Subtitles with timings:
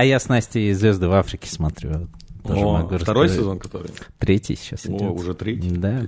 [0.00, 2.08] а я с Настей «Звезды в Африке» смотрю.
[2.42, 3.44] Тоже О, могу второй рассказать.
[3.44, 3.90] сезон который?
[4.18, 5.10] Третий сейчас О, идет.
[5.10, 5.68] уже третий?
[5.72, 6.00] Да.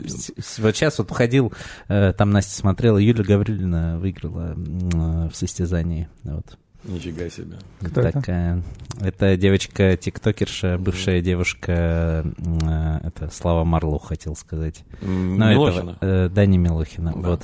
[0.61, 1.53] Вот сейчас вот входил,
[1.89, 6.09] э, там Настя смотрела, Юля Гаврилина выиграла в состязании.
[6.25, 6.57] Вот.
[6.85, 7.59] Нифига себе.
[7.83, 8.63] Кто Такая.
[8.97, 9.09] Это?
[9.09, 12.25] это девочка-тиктокерша, бывшая девушка,
[12.63, 14.85] э, это Слава Марлоу хотел сказать.
[15.03, 15.99] Но Милохина?
[16.01, 17.29] Это, э, да, не Милохина, да.
[17.29, 17.43] вот.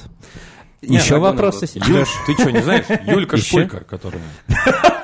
[0.80, 1.66] Еще вопросы?
[1.74, 2.86] Юль, ты что, не знаешь?
[3.06, 4.22] Юлька Шпулька, которая...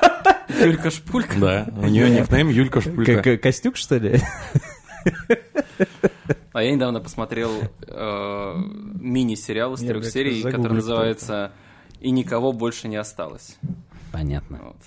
[0.59, 1.37] Юлька Шпулька?
[1.39, 3.37] Да, у нее никнейм Юлька Шпулька.
[3.37, 4.19] Костюк, что ли?
[6.53, 7.51] А я недавно посмотрел
[7.85, 8.53] э,
[8.99, 11.51] мини-сериал из трех серий, который называется
[11.99, 13.57] «И никого больше не осталось».
[14.11, 14.61] Понятно.
[14.63, 14.77] Вот.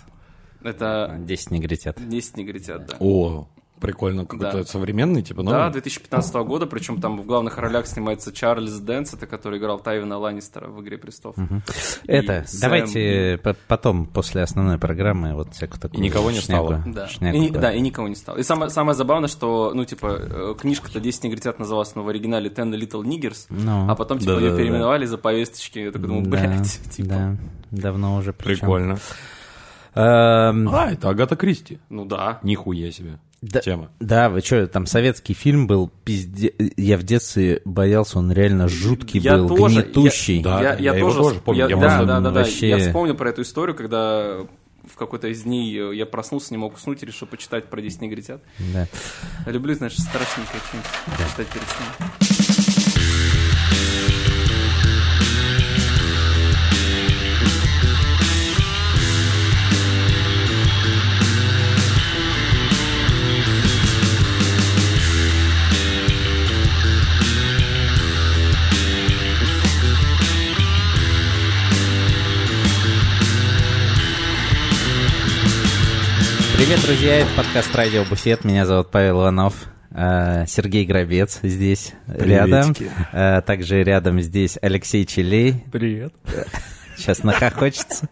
[0.62, 1.16] Это...
[1.20, 1.98] Десять негритят.
[2.09, 2.96] Десять негритят, да.
[3.00, 3.48] О,
[3.80, 4.64] Прикольно, какой-то да.
[4.64, 5.59] современный, типа, новый?
[5.59, 10.18] Да, 2015 года, причем там в главных ролях снимается Чарльз Дэнс, это который играл Тайвина
[10.18, 11.37] Ланнистера в «Игре престолов».
[11.38, 11.62] Угу.
[12.06, 12.60] Это, Сэм...
[12.60, 16.84] давайте потом, после основной программы, вот всякую такую И никого не шнягу, стало.
[16.87, 17.09] Да.
[17.09, 17.60] Шнягу, и, да.
[17.60, 18.38] да, и никого не стало.
[18.38, 22.51] И самое, самое забавное, что, ну, типа, э, книжка-то «10 негритят» называлась но в оригинале
[22.51, 25.10] «Ten Little Niggers», ну, а потом, типа, да, ее да, переименовали да.
[25.10, 25.79] за повесточки.
[25.79, 27.09] Я такой думаю, блядь, да, типа.
[27.09, 27.37] Да,
[27.71, 28.60] давно уже причем.
[28.60, 28.99] Прикольно.
[29.95, 30.68] Эм...
[30.68, 31.79] А, это Агата Кристи.
[31.88, 32.38] Ну да.
[32.43, 33.90] Нихуя себе да, тема.
[34.00, 36.52] Да, вы что, там советский фильм был, пизде...
[36.76, 40.40] я в детстве боялся, он реально жуткий я был, тоже, гнетущий.
[40.40, 41.60] Я, я, я, я, я тоже, тоже помню.
[41.60, 42.68] Я, я да, да, да, вообще...
[42.68, 44.38] я вспомнил про эту историю, когда
[44.88, 48.42] в какой-то из дней я проснулся, не мог уснуть и решил почитать про 10 негритят.
[48.74, 48.88] Да.
[49.46, 51.28] люблю, знаешь, страшненькое что-нибудь да.
[51.28, 52.37] читать перед сном.
[76.88, 82.31] Друзья, это подкаст «Радио Буфет», меня зовут Павел Иванов, э, Сергей Гробец здесь Приветики.
[82.31, 82.75] рядом,
[83.12, 85.66] э, также рядом здесь Алексей Челей.
[85.71, 86.15] Привет.
[86.97, 88.09] Сейчас нахохочется.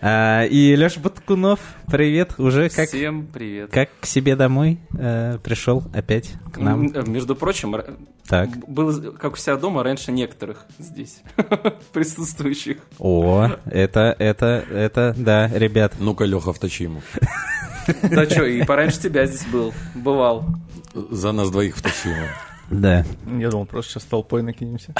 [0.00, 2.88] А, и Леша Баткунов, привет, уже как...
[2.88, 3.70] Всем привет.
[3.70, 6.86] Как к себе домой э, пришел опять к нам?
[6.94, 7.76] Э, между прочим,
[8.26, 8.48] так.
[8.68, 11.20] был как у себя дома раньше некоторых здесь
[11.92, 12.78] присутствующих.
[12.98, 15.92] О, это, это, это, да, ребят.
[15.98, 17.02] Ну-ка, Леха, вточи ему.
[18.10, 20.44] Да что, и пораньше тебя здесь был, бывал.
[21.10, 22.26] За нас двоих ему.
[22.72, 23.04] Да.
[23.38, 24.94] Я думал, просто сейчас толпой накинемся.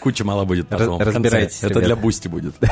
[0.00, 1.00] Куча мало будет потом.
[1.00, 2.54] Разбирайтесь, Это для Бусти будет.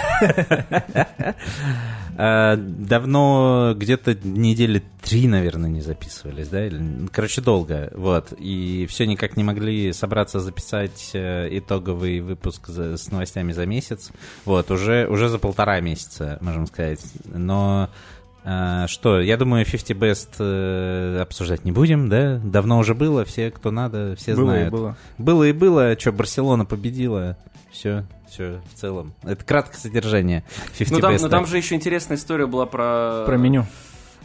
[2.15, 6.69] А, давно, где-то недели три, наверное, не записывались, да?
[7.11, 8.35] Короче, долго, вот.
[8.39, 14.11] И все никак не могли собраться записать э, итоговый выпуск с новостями за месяц.
[14.45, 17.01] Вот, уже, уже за полтора месяца, можем сказать.
[17.25, 17.89] Но
[18.43, 22.41] что, я думаю, 50 Best э, обсуждать не будем, да?
[22.43, 24.69] Давно уже было, все, кто надо, все было знают.
[24.69, 24.97] И было.
[25.19, 27.37] было и было, что, Барселона победила,
[27.71, 29.15] все, все в целом.
[29.23, 30.45] Это краткое содержание
[30.79, 31.23] 50 ну, там, Best.
[31.23, 33.25] Но там же еще интересная история была про...
[33.27, 33.67] Про меню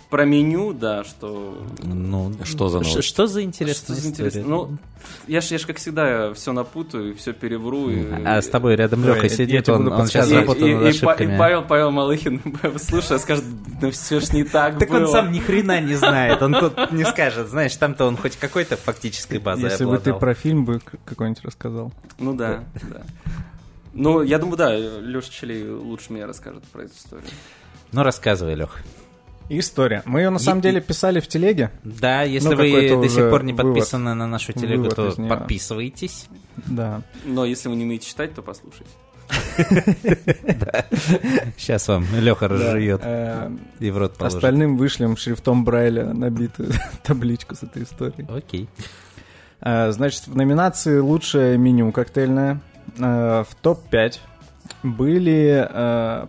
[0.10, 1.66] про меню, да, что...
[1.84, 3.04] Ну, что за новость?
[3.04, 4.30] Что за интересная что история?
[4.30, 4.78] За Ну,
[5.28, 7.90] я ж, я ж, как всегда, все напутаю, все перевру.
[7.90, 8.06] И...
[8.26, 11.36] А с тобой рядом Леха сидит, он, он сейчас работает над ошибками.
[11.36, 12.42] И, Павел, Павел Малыхин,
[12.78, 13.44] слушай, скажет,
[13.82, 15.06] ну все ж не так Так было.
[15.06, 18.78] он сам ни хрена не знает, он тут не скажет, знаешь, там-то он хоть какой-то
[18.78, 21.92] фактической базой Если бы ты про фильм бы какой-нибудь рассказал.
[22.18, 23.02] Ну да, да.
[23.94, 27.28] Ну, я думаю, да, Леша Челей лучше меня расскажет про эту историю.
[27.92, 28.84] Ну, рассказывай, Лех.
[29.50, 30.02] История.
[30.06, 31.72] Мы ее на самом деле писали в телеге.
[31.84, 36.28] Да, если ну, вы до сих пор не подписаны на нашу телегу, то подписывайтесь.
[36.66, 37.02] Да.
[37.26, 38.92] Но если вы не умеете читать, то послушайте.
[41.58, 44.38] Сейчас вам Леха разжует э, и в рот положит.
[44.38, 46.72] Остальным вышлем шрифтом Брайля набитую
[47.04, 48.26] табличку с этой историей.
[48.30, 48.70] Окей.
[49.60, 52.62] Э, значит, в номинации «Лучшее меню коктейльное»
[52.98, 54.20] э, в топ-5
[54.84, 55.68] были,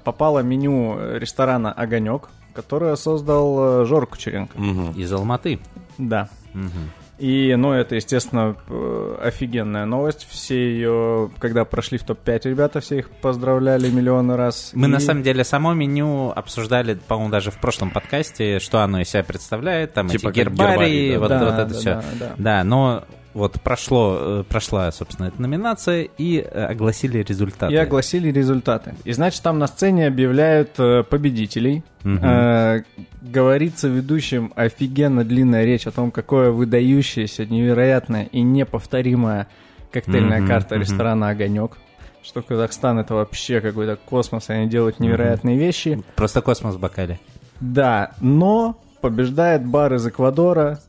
[0.05, 4.57] попало меню ресторана «Огонек», которое создал э, Жор Кучеренко.
[4.57, 4.99] Угу.
[4.99, 5.61] Из Алматы.
[5.97, 6.29] Да.
[6.55, 7.21] Угу.
[7.21, 10.27] И, ну, это, естественно, э, офигенная новость.
[10.29, 14.73] Все ее, когда прошли в топ-5, ребята, все их поздравляли миллионы раз.
[14.75, 14.91] Мы, и...
[14.91, 19.23] на самом деле, само меню обсуждали, по-моему, даже в прошлом подкасте, что оно из себя
[19.23, 21.21] представляет, там типа эти гербарии, да?
[21.21, 21.95] вот, да, вот это да, все.
[21.95, 22.35] Да, да.
[22.39, 23.05] да, но
[23.39, 27.73] вот прошло, э, прошла, собственно, эта номинация, и э, огласили результаты.
[27.73, 28.95] И огласили результаты.
[29.05, 31.83] И, значит, там на сцене объявляют э, победителей.
[32.05, 32.19] Угу.
[32.21, 32.83] Э,
[33.23, 39.47] говорится ведущим офигенно длинная речь о том, какое выдающееся, невероятное и неповторимая
[39.93, 40.83] коктейльная угу, карта угу.
[40.83, 41.79] ресторана «Огонек»
[42.21, 45.65] что Казахстан это вообще какой-то космос, они делают невероятные угу.
[45.65, 46.03] вещи.
[46.15, 47.19] Просто космос в бокале.
[47.61, 50.81] Да, но побеждает бар из Эквадора,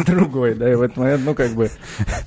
[0.06, 1.70] другой, да, и в этот момент, ну, как бы,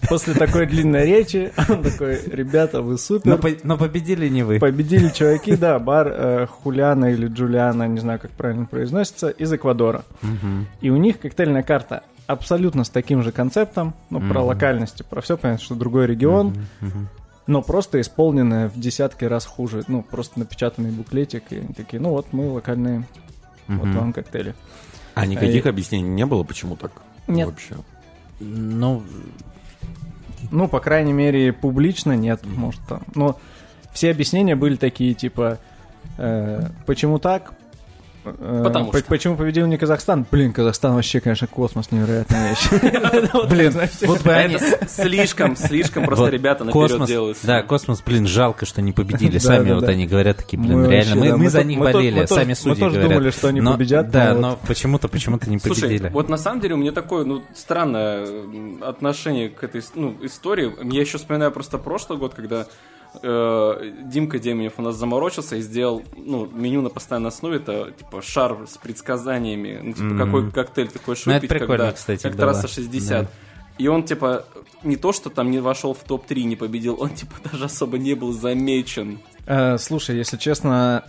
[0.08, 3.32] после такой длинной речи, он такой, ребята, вы супер.
[3.32, 4.60] Но, по, но победили не вы.
[4.60, 10.04] Победили чуваки, да, бар э, Хуляна или Джулиана, не знаю, как правильно произносится, из Эквадора.
[10.22, 10.66] Угу.
[10.82, 14.28] И у них коктейльная карта абсолютно с таким же концептом, ну, угу.
[14.28, 16.58] про локальности, про все, понятно, что другой регион, угу.
[16.82, 17.08] Угу.
[17.48, 22.10] но просто исполненная в десятки раз хуже, ну, просто напечатанный буклетик, и они такие, ну,
[22.10, 23.00] вот мы локальные,
[23.68, 23.78] угу.
[23.78, 24.54] вот вам коктейли.
[25.16, 25.70] А никаких и...
[25.70, 26.92] объяснений не было, почему так?
[27.28, 27.48] Нет.
[27.48, 27.76] Вообще.
[28.40, 29.04] Ну,
[30.52, 33.04] ну, по крайней мере, публично нет, может там.
[33.16, 33.40] Но
[33.92, 35.60] все объяснения были такие, типа,
[36.18, 37.54] э, почему так,
[38.64, 39.04] Потому что.
[39.04, 40.26] Почему победил не Казахстан?
[40.32, 42.70] Блин, Казахстан вообще, конечно, космос невероятная вещь.
[43.50, 43.74] Блин,
[44.06, 44.58] вот бы они...
[44.88, 47.38] Слишком, слишком просто ребята наперед делают.
[47.44, 49.38] Да, космос, блин, жалко, что не победили.
[49.48, 52.96] Сами вот они говорят такие, блин, реально, мы за них болели, сами судьи говорят.
[52.96, 54.12] Мы тоже думали, что они победят.
[54.12, 56.10] Да, но почему-то, почему-то не победили.
[56.10, 58.28] Вот на самом деле у меня такое, ну, странное
[58.82, 60.74] отношение к этой ну, истории.
[60.92, 62.68] Я еще вспоминаю просто прошлый год, когда
[63.22, 67.58] э, Димка Деминев у нас заморочился и сделал ну, меню на постоянной основе.
[67.58, 69.80] Это типа шар с предсказаниями.
[69.82, 70.26] Ну, типа, mm-hmm.
[70.26, 73.24] какой коктейль ты хочешь ну, выпить, когда кстати, как трасса 60.
[73.24, 73.30] Да.
[73.78, 74.46] И он, типа,
[74.84, 78.14] не то, что там не вошел в топ-3, не победил, он, типа, даже особо не
[78.16, 79.20] был замечен.
[79.46, 81.04] Э, слушай, если честно,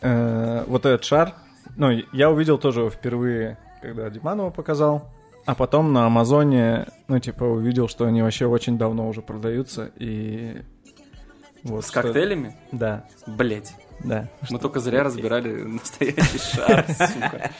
[0.00, 1.34] э, вот этот шар,
[1.76, 5.10] ну, я увидел тоже впервые, когда Диманова показал,
[5.46, 10.62] а потом на Амазоне, ну, типа, увидел, что они вообще очень давно уже продаются, и
[11.68, 12.02] вот, С что...
[12.02, 12.56] коктейлями?
[12.72, 13.04] Да.
[13.26, 13.74] Блять.
[14.00, 14.28] Да.
[14.50, 17.50] Мы только зря разбирали настоящий шар, сука.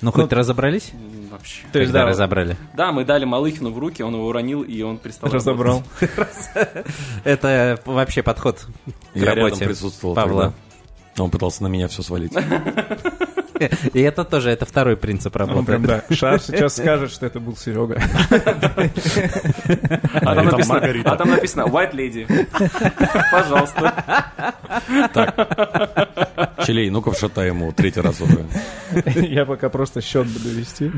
[0.00, 0.92] Ну, хоть разобрались?
[1.30, 1.66] Вообще.
[1.72, 2.56] То есть, да, разобрали.
[2.74, 5.82] Да, мы дали Малыхину в руки, он его уронил, и он перестал Разобрал.
[7.24, 8.66] Это вообще подход
[9.14, 10.54] к работе присутствовал Павла.
[11.18, 12.32] Он пытался на меня все свалить.
[13.92, 15.66] И это тоже, это второй принцип работы.
[15.66, 16.04] прям, да.
[16.10, 18.00] Шар сейчас скажет, что это был Серега.
[20.14, 22.46] А, там, написано, а там написано White Lady.
[23.30, 23.94] Пожалуйста.
[25.12, 26.64] Так.
[26.66, 28.44] Челей, ну-ка вшатай ему третий раз уже.
[29.16, 30.92] Я пока просто счет буду вести.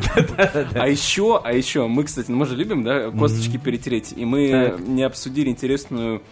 [0.74, 5.02] А еще, а еще, мы, кстати, мы же любим, да, косточки перетереть, и мы не
[5.02, 6.22] обсудили интересную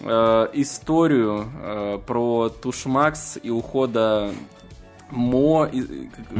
[0.00, 4.30] э, историю э, про Тушмакс и ухода
[5.12, 5.70] Мо,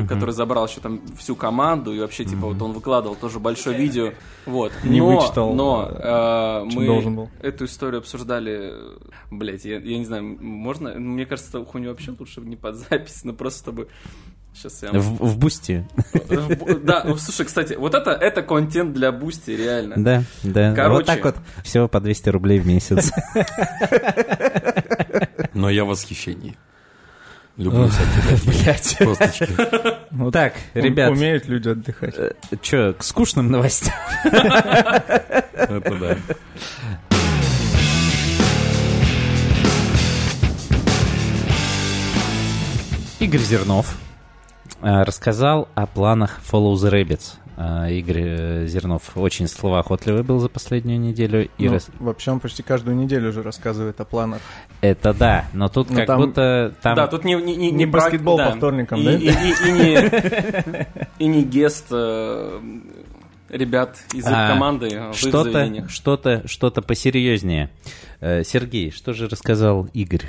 [0.08, 4.12] который забрал еще там всю команду, и вообще, типа, вот он выкладывал тоже большое видео.
[4.46, 4.72] Вот.
[4.82, 5.54] Не но, вычитал.
[5.54, 7.30] Но э, мы должен был.
[7.40, 8.72] эту историю обсуждали.
[9.30, 10.94] Блять, я, я не знаю, можно.
[10.94, 13.88] Мне кажется, хуйню вообще лучше не под запись, но просто чтобы.
[14.54, 14.90] Сейчас я...
[14.92, 15.86] В, в Бусти.
[16.82, 19.94] Да, слушай, кстати, вот это, это контент для Бусти, реально.
[19.96, 20.75] Да, да.
[20.75, 20.96] Короче...
[20.96, 23.12] Вот так вот, всего по 200 рублей в месяц.
[25.54, 26.56] Но я в восхищении.
[27.58, 29.49] Люблю всякие косточки.
[30.10, 31.10] Вот так, ребят.
[31.10, 32.14] Умеют люди отдыхать.
[32.16, 32.32] Э,
[32.62, 33.94] Че, к скучным новостям?
[34.25, 36.16] Это да.
[43.20, 43.96] Игорь Зернов
[44.81, 47.34] э, рассказал о планах Follow the Rabbits.
[47.56, 51.49] А, Игорь э, Зернов очень словоохотливый был за последнюю неделю.
[51.58, 51.88] И ну, рас...
[51.99, 54.40] Вообще он почти каждую неделю уже рассказывает о планах.
[54.81, 56.20] Это да, но тут но ну, как там...
[56.20, 56.94] будто там...
[56.96, 58.50] Да, тут не, не, не, не баскетбол да.
[58.50, 59.12] по вторникам, и, да?
[59.12, 60.87] И, и, и, не,
[61.19, 62.61] и не гест э,
[63.50, 67.71] ребят из их а, команды что-то, что-то, что-то посерьезнее.
[68.21, 70.25] Э, Сергей, что же рассказал Игорь?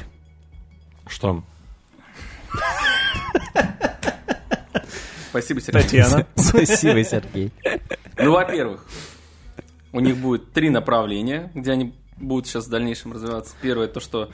[1.08, 1.44] Что?
[5.34, 5.82] Спасибо, Сергей.
[5.82, 6.28] Татьяна.
[6.36, 7.52] Спасибо, Сергей.
[8.20, 8.86] Ну, во-первых,
[9.92, 13.56] у них будет три направления, где они будут сейчас в дальнейшем развиваться.
[13.60, 14.30] Первое, то, что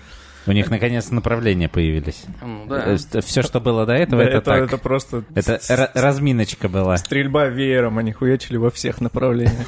[0.45, 2.25] у них наконец направления появились.
[2.41, 2.97] Ну, да.
[3.21, 4.63] Все, что было до этого, да, это, это так.
[4.63, 5.23] Это просто...
[5.33, 6.97] Это разминочка была.
[6.97, 9.67] Стрельба веером, они хуячили во всех направлениях.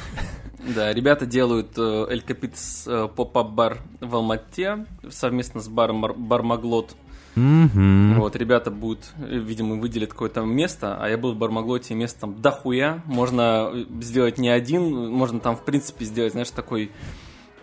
[0.64, 6.94] Да, ребята делают э, Эль Капитс э, поп-ап бар в Алмате совместно с баром Бармаглот.
[7.34, 8.18] Mm-hmm.
[8.18, 13.02] Вот, ребята будут, видимо, выделят какое-то место, а я был в Бармаглоте, место там дохуя.
[13.06, 13.70] Можно
[14.00, 16.90] сделать не один, можно там, в принципе, сделать, знаешь, такой...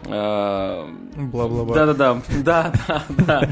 [0.05, 1.75] Э, Бла-бла-бла.
[1.75, 3.49] Да-да-да, да-да, да.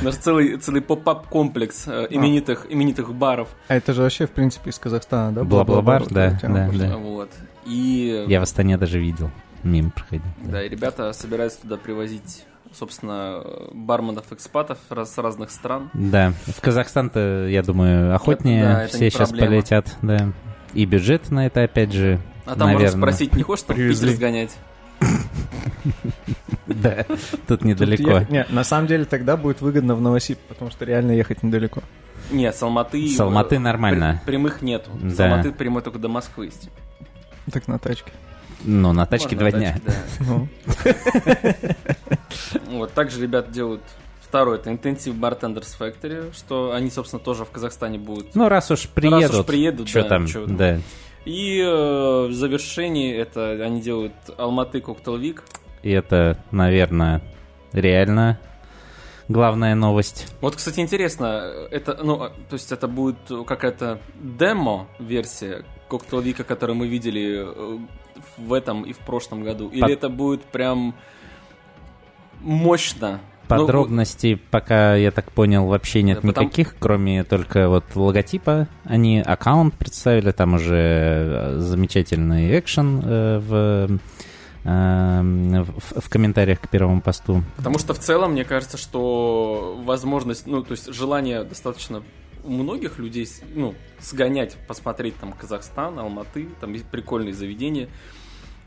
[0.00, 3.48] Наш целый, целый поп-ап комплекс э, именитых, именитых баров.
[3.68, 5.44] А это же вообще, в принципе, из Казахстана, да?
[5.44, 6.96] Бла-бла-бар, да, да, да.
[6.96, 7.30] Вот.
[7.66, 8.24] И...
[8.28, 9.30] Я в Астане даже видел,
[9.64, 10.30] мимо проходил.
[10.44, 12.46] Да, и ребята собираются туда привозить
[12.78, 13.42] собственно,
[13.72, 15.90] барменов-экспатов с разных стран.
[15.94, 19.52] Да, в Казахстан-то, я думаю, охотнее это, да, это все сейчас проблема.
[19.56, 20.32] полетят, да.
[20.74, 22.82] И бюджет на это, опять же, А там наверное.
[22.84, 24.56] можно спросить, не хочешь там Питер сгонять?
[26.66, 27.06] Да,
[27.46, 28.22] тут недалеко.
[28.28, 31.82] Нет, на самом деле тогда будет выгодно в Новосиб, потому что реально ехать недалеко.
[32.30, 33.08] Нет, с Алматы...
[33.08, 34.20] С Алматы нормально.
[34.26, 34.90] Прямых нету.
[35.00, 35.26] С Да.
[35.26, 36.68] Алматы прямой только до Москвы есть.
[37.52, 38.10] Так на тачке.
[38.66, 39.76] Ну, на тачке два дня.
[40.20, 40.48] Ну,
[42.78, 43.82] Вот, также ребята делают
[44.20, 48.34] второй, это Intensive Bartenders Factory, что они, собственно, тоже в Казахстане будут.
[48.34, 50.80] Ну, раз уж приедут, приедут, что да, там, чё да.
[51.24, 55.40] И э, в завершении это они делают Алматы Cocktail Week.
[55.82, 57.22] И это, наверное,
[57.72, 58.38] реально
[59.28, 60.32] главная новость.
[60.40, 66.76] Вот, кстати, интересно, это, ну, а, то есть это будет какая-то демо-версия Cocktail Week, которую
[66.76, 67.78] мы видели э,
[68.38, 69.68] в этом и в прошлом году?
[69.68, 70.94] Или Под- это будет прям
[72.40, 73.20] мощно?
[73.48, 78.66] Ну, Подробностей пока, я так понял, вообще нет Да, потому- никаких, кроме только вот логотипа.
[78.84, 84.00] Они аккаунт представили, там уже э, замечательный экшен э, в,
[84.64, 87.44] э, в, в комментариях к первому посту.
[87.56, 92.02] Потому что в целом, мне кажется, что возможность, ну, то есть желание достаточно
[92.46, 97.88] у многих людей, ну, сгонять, посмотреть там Казахстан, Алматы, там есть прикольные заведения.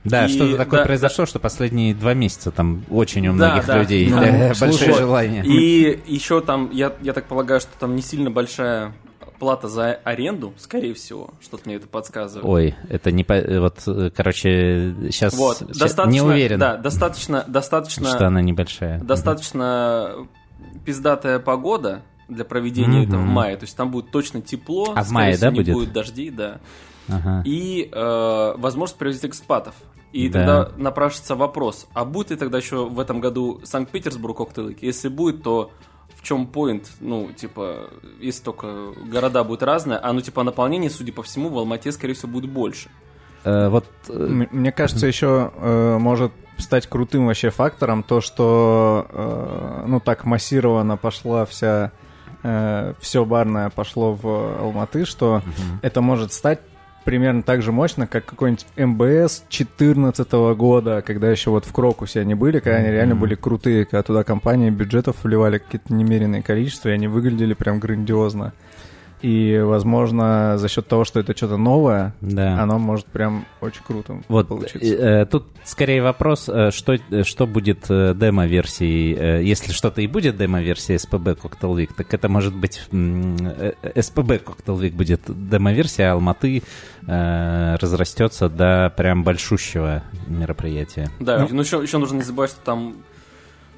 [0.04, 3.66] Да, И- что-то такое да, произошло, что последние два месяца там очень у Да, многих
[3.68, 3.80] да.
[3.80, 4.18] людей Ну,
[4.56, 5.44] слушай, большое желание.
[5.46, 8.94] И еще там, я, я так полагаю, что там не сильно большая
[9.40, 12.46] плата за аренду, скорее всего, что-то мне это подсказывает.
[12.46, 13.24] Ой, это не...
[13.24, 19.00] по- Вот, короче, сейчас вот, достаточно, не уверен, да, достаточно, достаточно, что она небольшая.
[19.02, 20.28] достаточно
[20.86, 23.08] пиздатая погода для проведения Мгм.
[23.10, 23.58] этого в мае.
[23.58, 25.74] То есть там будет точно тепло, А в скорее мае, всего, да, не будет?
[25.74, 26.60] будет дождей, да.
[27.08, 27.42] Ага.
[27.46, 29.74] И э, возможность привозить экспатов.
[30.12, 30.40] И Да.
[30.40, 34.82] тогда напрашивается вопрос, а будет ли тогда еще в этом году Санкт-Петербург коктейлик?
[34.82, 35.72] Если будет, то
[36.16, 36.92] в чем поинт?
[37.00, 41.58] Ну, типа, если только города будут разные, а ну, типа, наполнение, судя по всему, в
[41.58, 42.90] Алмате, скорее всего, будет больше.
[43.44, 49.84] Э, вот э, Мне кажется, еще э, может стать крутым вообще фактором то, что э,
[49.88, 51.94] ну так массированно пошла вся
[52.42, 55.42] все барное пошло в Алматы, что
[55.82, 56.60] это может стать
[57.04, 62.36] примерно так же мощно, как какой-нибудь МБС 2014 года, когда еще вот в Крокусе они
[62.36, 66.92] были, когда они реально были крутые, когда туда компании бюджетов вливали какие-то немеренные количества, и
[66.92, 68.54] они выглядели прям грандиозно.
[69.22, 72.62] И, возможно, за счет того, что это что-то новое, да.
[72.62, 74.78] оно может прям очень круто Вот, получиться.
[74.80, 80.02] э, э, тут скорее вопрос, э, что, э, что будет э, демо-версией, э, если что-то
[80.02, 82.96] и будет демо-версия SPB Cocktail Week, так это может быть э,
[83.96, 86.64] SPB Cocktail Week будет демо-версия, а Алматы
[87.06, 91.10] э, разрастется до прям большущего мероприятия.
[91.20, 91.48] Да, Ну.
[91.52, 92.96] ну, еще, еще нужно не забывать, что там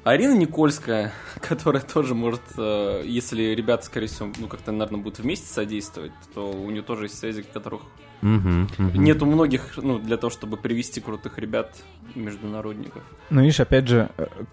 [0.04, 5.46] Арина Никольская, которая тоже может, э, если ребята, скорее всего, ну как-то, наверное, будут вместе
[5.46, 7.82] содействовать, то у нее тоже есть связи, которых
[8.20, 9.02] Мгм, мгм.
[9.02, 11.74] нету многих, ну, для того, чтобы привести крутых ребят,
[12.14, 13.02] международников.
[13.30, 14.10] Ну, видишь, опять же,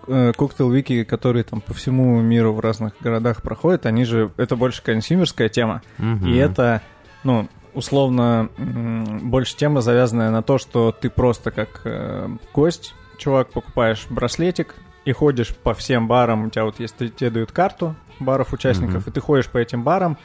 [0.08, 5.50] коктейл-вики, которые там по всему миру в разных городах проходят, они же, это больше консюмерская
[5.50, 6.26] тема, Мгм.
[6.26, 6.82] и это,
[7.24, 14.08] ну, условно, больше тема завязанная на то, что ты просто как э, гость, чувак, покупаешь
[14.10, 14.74] браслетик
[15.06, 19.10] и ходишь по всем барам, у тебя вот есть, тебе дают карту баров участников, Мгм.
[19.10, 20.18] и ты ходишь по этим барам,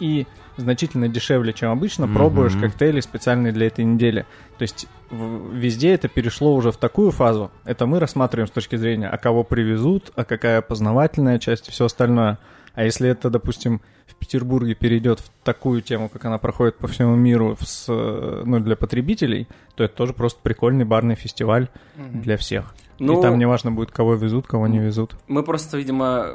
[0.00, 2.14] и значительно дешевле, чем обычно, Мгм.
[2.14, 4.26] пробуешь коктейли специальные для этой недели.
[4.58, 7.50] То есть в- везде это перешло уже в такую фазу.
[7.64, 11.84] Это мы рассматриваем с точки зрения, а кого привезут, а какая познавательная часть и все
[11.86, 12.38] остальное.
[12.74, 17.14] А если это, допустим, в Петербурге перейдет в такую тему, как она проходит по всему
[17.16, 19.46] миру с, э, ну, для потребителей,
[19.76, 22.74] то это тоже просто прикольный барный фестиваль для всех.
[22.98, 25.14] Ну, И там неважно будет, кого везут, кого не везут.
[25.28, 26.30] мы просто, видимо,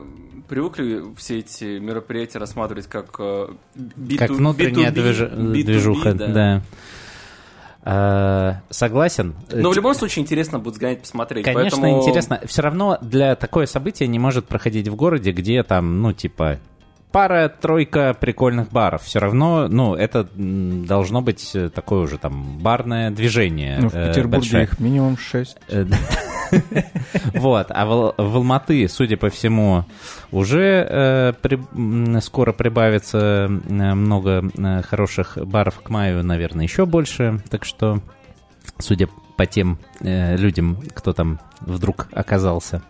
[0.48, 6.27] привыкли все эти мероприятия рассматривать как э, B2, Как внутренняя B2B, движ- B2B, движуха, да.
[6.27, 6.62] да.
[7.86, 9.36] Э, Согласен.
[9.51, 11.44] Но в любом случае интересно будет сгонять посмотреть.
[11.46, 12.39] Конечно, поэтому- интересно.
[12.46, 16.60] Все равно для такое событие не может проходить в городе, где там, ну, типа,
[17.13, 19.03] пара-тройка прикольных баров.
[19.03, 23.77] Все равно, ну, это должно быть э, такое уже там барное движение.
[23.79, 24.63] Ну, в э, Петербурге большое.
[24.63, 25.58] их минимум 6.
[25.70, 25.86] Э.
[27.34, 29.86] Вот, а в Ал- в Алматы, судя по всему,
[30.32, 31.34] уже
[32.22, 34.51] скоро прибавится много
[34.84, 37.41] хороших баров к маю, наверное, еще больше.
[37.50, 38.01] Так что,
[38.77, 42.84] судя по тем людям, кто там вдруг оказался.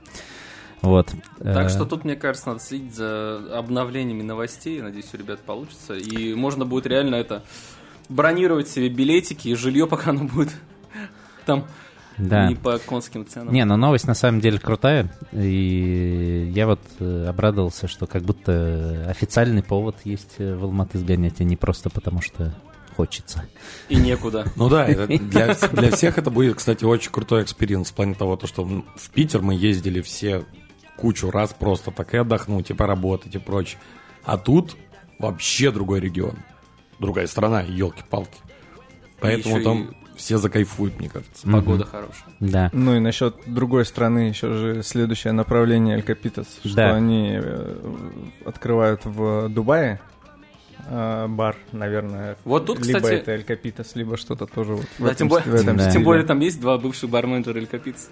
[0.84, 1.14] Вот.
[1.40, 4.82] Так Э, что тут, мне кажется, надо следить за обновлениями новостей.
[4.82, 5.94] Надеюсь, у ребят получится.
[5.96, 7.42] И можно будет реально это
[8.10, 10.54] бронировать себе билетики и жилье, пока оно будет
[11.46, 11.66] там
[12.18, 12.50] да.
[12.50, 13.54] не по конским ценам.
[13.54, 15.10] Не, но новость на самом деле крутая.
[15.32, 21.40] И я вот э, обрадовался, что как будто официальный повод есть э, в Алматы сгонять,
[21.40, 22.54] а не просто потому что
[22.98, 23.46] хочется.
[23.88, 24.46] И некуда.
[24.58, 28.36] Ну да, это для, для всех это будет, кстати, очень крутой experience в плане того,
[28.36, 30.44] то, что в Питер мы ездили все
[30.98, 33.80] кучу раз просто так и отдохнуть, и поработать, и прочее.
[34.24, 34.76] А тут
[35.20, 36.36] вообще другой регион.
[37.00, 38.40] Другая страна, елки-палки.
[39.20, 41.48] Поэтому там и все закайфуют, мне кажется.
[41.50, 42.26] Погода хорошая.
[42.40, 42.70] Да.
[42.74, 46.94] Ну и насчет другой страны еще же следующее направление Эль Капитас, что Да.
[46.96, 47.76] они э,
[48.46, 50.00] открывают в Дубае
[50.90, 52.36] бар, наверное.
[52.46, 55.28] Вот тут, либо кстати- это Эль Капитас, либо что-то тоже вот в Да, этом тем,
[55.30, 55.92] более, в этом Да.
[55.92, 58.10] тем более там есть два бывших барменджера Эль Капиц.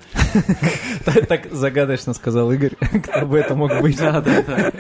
[1.28, 3.98] Так- загадочно сказал Игорь, кто бы это мог быть.
[3.98, 4.72] Да, да,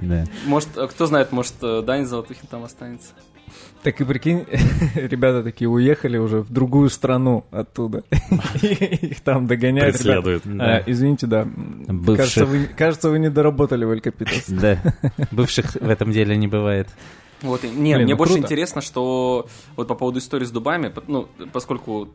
[0.00, 0.24] да.
[0.46, 3.08] Может, э, кто знает, может, э, Дань Золотухин там останется.
[3.82, 4.44] Так и прикинь,
[4.94, 8.04] ребята такие уехали уже в другую страну оттуда.
[8.62, 9.96] Их там догоняют.
[9.96, 10.42] Преследуют.
[10.58, 11.46] А, Извините, да.
[11.46, 12.16] Бывших.
[12.16, 14.46] Кажется, вы, кажется, вы не доработали в Эль Капитас.
[14.58, 14.78] Да.
[15.30, 16.88] Бывших в этом деле не бывает.
[17.42, 18.46] Вот, не, Блин, мне ну больше круто.
[18.46, 22.08] интересно, что вот по поводу истории с Дубами, ну, поскольку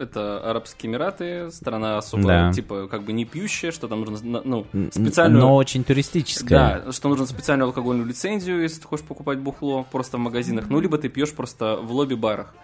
[0.00, 2.52] это Арабские Эмираты, страна особо, Да.
[2.52, 5.40] типа, как бы не пьющая, что там нужно, ну, специальную...
[5.42, 6.82] Но очень туристическая.
[6.84, 10.80] Да, что нужно специальную алкогольную лицензию, если ты хочешь покупать бухло просто в магазинах, ну,
[10.80, 12.54] либо ты пьешь просто в лобби-барах.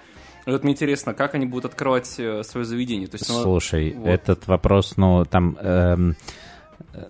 [0.46, 3.08] И вот мне интересно, как они будут открывать э, свое заведение.
[3.08, 4.06] То есть, оно- Слушай, вот.
[4.08, 6.16] этот вопрос, ну, там, эм,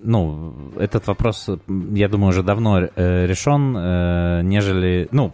[0.00, 1.48] ну, этот вопрос,
[1.92, 5.32] я думаю, уже давно э, решен, э, нежели, ну,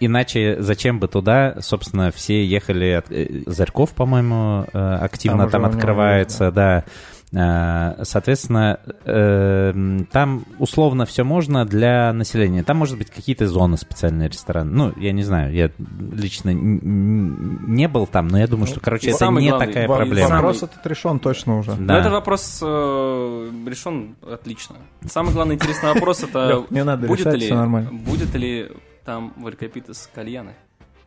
[0.00, 6.50] иначе зачем бы туда, собственно, все ехали, от, э, Зарьков, по-моему, активно Там там, открывается,
[6.50, 6.84] да.
[7.32, 12.64] Э, Соответственно, э, м, там условно все можно для населения.
[12.64, 14.70] Там, может быть, какие-то зоны специальные рестораны.
[14.72, 15.70] Ну, я не знаю, я
[16.12, 20.34] лично не был там, но я думаю, что, короче, это не главный такая проблема.
[20.36, 21.76] Вопрос этот решен точно уже.
[21.76, 21.98] Но Да.
[22.00, 24.76] этот вопрос э, решен отлично.
[25.06, 27.50] Самый главный интересный вопрос это будет решать, ли
[27.98, 28.72] будет ли
[29.04, 30.52] там в Эль Капитас кальяны?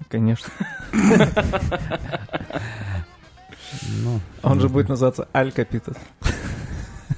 [0.09, 0.49] Конечно.
[4.03, 5.95] Ну, Он же будет называться Аль Капитас.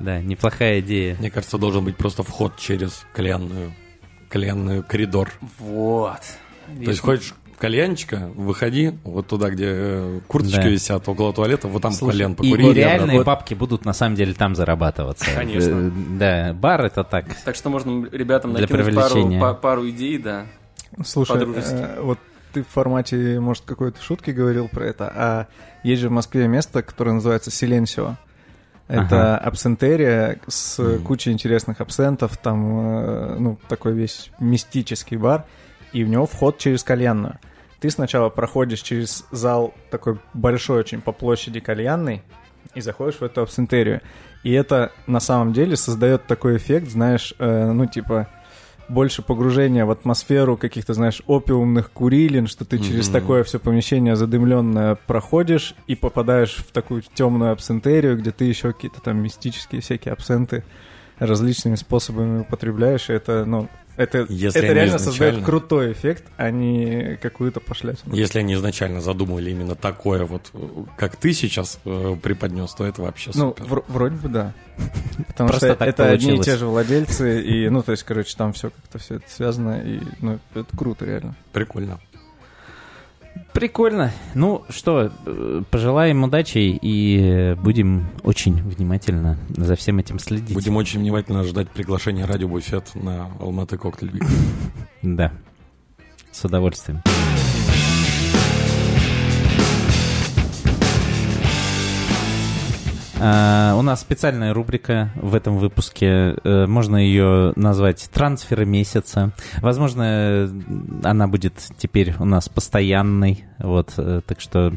[0.00, 1.16] да, неплохая идея.
[1.18, 3.72] Мне кажется, должен быть просто вход через кальянную,
[4.28, 5.30] кальянную коридор.
[5.58, 6.20] Вот.
[6.66, 10.68] То есть хочешь кальянчика, выходи вот туда, где э, курточки Да.
[10.68, 12.66] висят около туалета, вот там Слушай, кальян покури.
[12.66, 13.24] и и реальные обратно.
[13.24, 15.26] бабки будут на самом деле там зарабатываться.
[15.34, 15.68] Конечно.
[15.74, 17.26] Э, Да, бар это так.
[17.44, 20.46] Так что можно ребятам накинуть пару, пару идей, да.
[21.04, 21.74] Слушай, По-дружески.
[21.74, 22.18] э, вот
[22.52, 25.46] ты в формате, может, какой-то шутки говорил про это, а
[25.82, 28.16] есть же в Москве место, которое называется Силенсио.
[28.88, 31.04] Это абсентерия с Мгм.
[31.04, 35.44] кучей интересных абсентов, там, э, ну, такой весь мистический бар,
[35.92, 37.38] и в него вход через кальянную.
[37.78, 42.22] Ты сначала проходишь через зал такой большой очень по площади кальянный
[42.74, 44.00] и заходишь в эту абсентерию.
[44.42, 48.28] И это на самом деле создает такой эффект, знаешь, э, ну, типа,
[48.90, 53.12] больше погружения в атмосферу каких-то, знаешь, опиумных курилин, что ты через Мгм.
[53.12, 59.00] такое все помещение задымленное проходишь и попадаешь в такую темную абсентерию, где ты еще какие-то
[59.00, 60.64] там мистические всякие абсенты
[61.18, 63.10] различными способами употребляешь.
[63.10, 63.68] И это, ну,
[64.02, 68.14] это, Если это реально изначально- создает крутой эффект, а не какую-то пошлятину.
[68.14, 70.50] Если они изначально задумывали именно такое вот,
[70.96, 73.64] как ты сейчас э, преподнес, то это вообще Ну, супер.
[73.64, 74.52] вр- вроде бы да.
[75.28, 78.70] Потому что это одни и те же владельцы, и, ну, то есть, короче, там все
[78.70, 81.34] как-то все это связано, и, ну, это круто, реально.
[81.52, 82.00] Прикольно.
[83.52, 84.12] Прикольно.
[84.34, 90.54] Ну что, э, пожелаем удачи и э, будем очень внимательно за всем этим следить.
[90.54, 94.12] Будем очень внимательно ждать приглашения Радио Буфет на Алматы Коктейль.
[95.02, 95.32] Да.
[96.30, 97.00] С удовольствием.
[103.22, 106.36] А, у нас специальная рубрика в этом выпуске.
[106.42, 109.32] Э, Можно ее назвать «Трансферы месяца».
[109.58, 110.48] Возможно, э,
[111.04, 113.44] она будет теперь у нас постоянной.
[113.58, 114.72] Вот, э, так что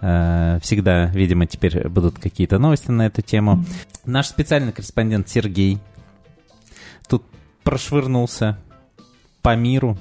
[0.00, 3.64] э, всегда, видимо, теперь будут какие-то новости на эту тему.
[4.04, 5.78] Наш специальный корреспондент Сергей
[7.08, 7.22] тут
[7.62, 8.58] прошвырнулся
[9.42, 9.96] по миру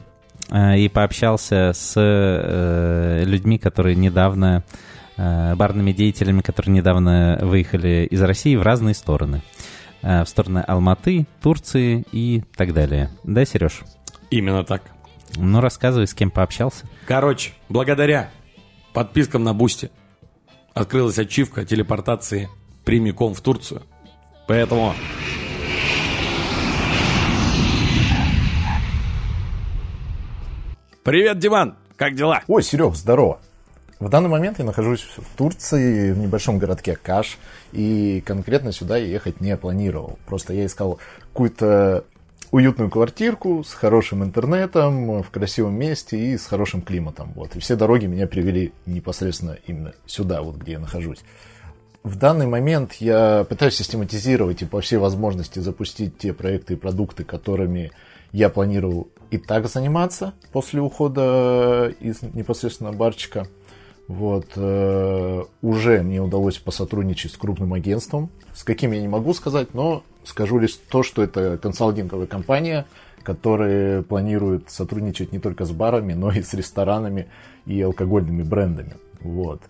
[0.50, 8.22] э, и пообщался с э, людьми, которые недавно, э, барными деятелями, которые недавно выехали из
[8.22, 9.42] России в разные стороны.
[10.06, 13.10] Э, в стороны Алматы, Турции и так далее.
[13.24, 13.82] Да, Сереж?
[14.30, 14.84] Именно так.
[15.36, 16.86] Ну, рассказывай, с кем пообщался.
[17.08, 18.30] Короче, благодаря
[18.94, 19.90] подпискам на Boosty
[20.76, 22.50] открылась ачивка телепортации
[22.86, 23.82] прямиком в Турцию.
[24.48, 24.94] Поэтому
[31.04, 31.78] Привет, Диман!
[31.98, 32.44] Как дела?
[32.48, 33.40] Ой, Серег, здорово.
[34.00, 37.38] В данный момент я нахожусь в Турции, в небольшом городке Каш,
[37.72, 40.20] и конкретно сюда я ехать не планировал.
[40.26, 41.00] Просто я искал
[41.32, 42.04] какую-то
[42.52, 47.32] уютную квартирку с хорошим интернетом, в красивом месте и с хорошим климатом.
[47.36, 47.56] Вот.
[47.56, 51.20] И все дороги меня привели непосредственно именно сюда, вот где я нахожусь.
[52.06, 57.24] в данный момент я пытаюсь систематизировать и по всей возможности запустить те проекты и продукты,
[57.24, 57.92] которыми
[58.32, 63.48] я планировал и так заниматься после ухода из непосредственно барчика.
[64.08, 69.74] Вот, э, уже мне удалось посотрудничать с крупным агентством, с каким я не могу сказать,
[69.74, 72.86] но скажу лишь то, что это консалтинговая компания,
[73.24, 77.28] которая планирует сотрудничать не только с барами, но и с ресторанами
[77.66, 78.94] и алкогольными брендами.
[79.22, 79.62] Вот.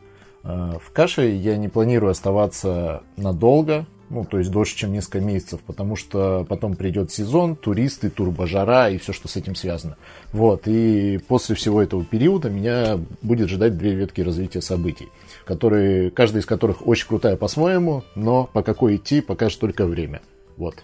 [0.43, 5.61] Э, в каше я не планирую оставаться надолго, ну, то есть дольше, чем несколько месяцев,
[5.61, 9.97] потому что потом придет сезон, туристы, турбожара и все, что с этим связано.
[10.31, 15.09] Вот, и после всего этого периода меня будет ждать две ветки развития событий,
[15.45, 20.21] которые, каждая из которых очень крутая по-своему, но по какой идти, покажет только время.
[20.57, 20.83] Вот.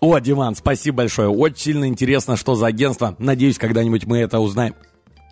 [0.00, 1.28] О, Диман, спасибо большое.
[1.28, 3.16] Очень сильно интересно, что за агентство.
[3.18, 4.74] Надеюсь, когда-нибудь мы это узнаем.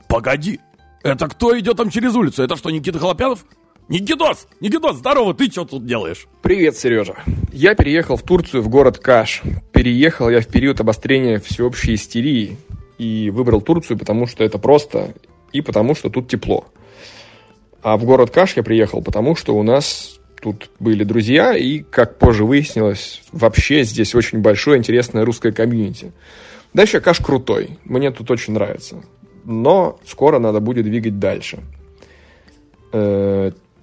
[0.08, 0.60] Погоди,
[1.02, 2.42] это кто идет там через улицу?
[2.42, 3.44] Это что, Никита Холопянов?
[3.88, 4.48] Никитос!
[4.60, 6.26] Никитос, здорово, ты что тут делаешь?
[6.40, 7.16] Привет, Сережа.
[7.52, 9.42] Я переехал в Турцию, в город Каш.
[9.72, 12.56] Переехал я в период обострения всеобщей истерии.
[12.96, 15.12] И выбрал Турцию, потому что это просто,
[15.52, 16.66] и потому что тут тепло.
[17.82, 22.18] А в город Каш я приехал, потому что у нас тут были друзья, и, как
[22.18, 26.12] позже выяснилось, вообще здесь очень большое интересное русское комьюнити.
[26.72, 29.02] Да еще Каш крутой, мне тут очень нравится.
[29.44, 31.58] Но скоро надо будет двигать дальше.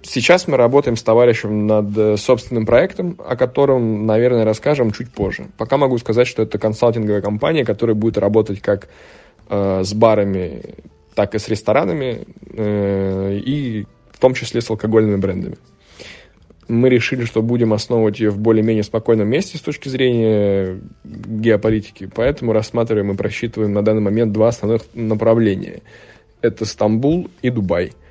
[0.04, 5.46] Сейчас мы работаем с товарищем над э, собственным проектом, о котором, наверное, расскажем чуть позже.
[5.56, 8.88] Пока могу сказать, что это консалтинговая компания, которая будет работать как
[9.48, 10.62] э, с барами,
[11.14, 15.56] так и с ресторанами, э, и в том числе с алкогольными брендами.
[16.66, 22.52] Мы решили, что будем основывать ее в более-менее спокойном месте с точки зрения геополитики, поэтому
[22.52, 25.82] рассматриваем и просчитываем на данный момент два основных направления.
[26.40, 27.92] Это Стамбул и Дубай–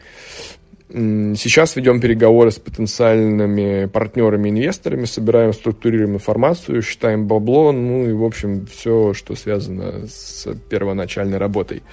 [0.94, 8.26] Сейчас ведем переговоры с потенциальными партнерами, инвесторами, собираем, структурируем информацию, считаем бабло, ну и, в
[8.26, 11.84] общем, все, что связано с первоначальной работой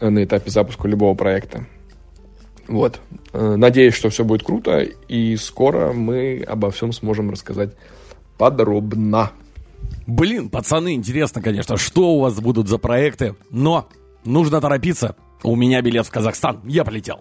[0.00, 1.66] на этапе запуска любого проекта.
[2.68, 3.00] Вот.
[3.32, 7.74] Э, надеюсь, что все будет круто, и скоро мы обо всем сможем рассказать
[8.38, 9.32] подробно.
[10.06, 13.88] Блин, пацаны, интересно, конечно, что у вас будут за проекты, но
[14.24, 15.16] нужно торопиться.
[15.42, 17.18] У меня билет в Казахстан, я полетел.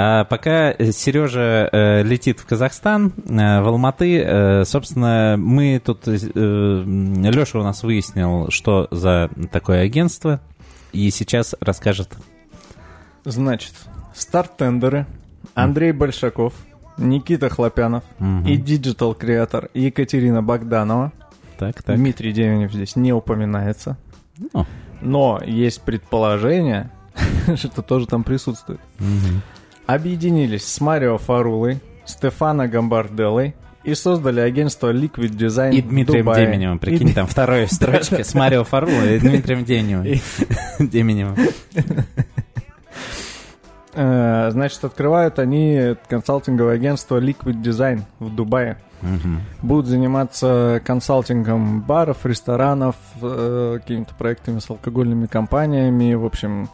[0.00, 6.06] А пока Сережа э, летит в Казахстан, э, в Алматы, э, собственно, мы тут...
[6.06, 10.40] Э, Леша у нас выяснил, что за такое агентство,
[10.92, 12.16] и сейчас расскажет.
[13.24, 13.72] Значит,
[14.14, 15.04] старт-тендеры,
[15.54, 16.52] Андрей Большаков,
[16.96, 18.46] Никита Хлопянов Мгм.
[18.46, 21.12] и digital creator Екатерина Богданова.
[21.58, 21.96] Так, так.
[21.96, 23.96] Дмитрий Деменев здесь не упоминается.
[24.54, 24.64] Ну,
[25.00, 26.92] Но есть предположение,
[27.56, 28.78] что тоже там присутствует.
[29.00, 29.42] мгм.
[29.88, 36.44] Объединились с Марио Фарулой, Стефано Гамбарделлой и создали агентство Liquid Design И Дмитрием Дубае.
[36.46, 40.20] Деменевым, прикинь, И- там вторая строчка с Марио Фарула и Дмитрием Деменевым.
[40.78, 41.36] Деменевым.
[43.94, 48.76] Э, Значит, открывают они консалтинговое агентство Liquid Design в Дубае.
[49.00, 49.40] Мгм.
[49.62, 56.14] Будут заниматься консалтингом баров, ресторанов, э, какими-то проектами с алкогольными компаниями.
[56.14, 56.68] В общем,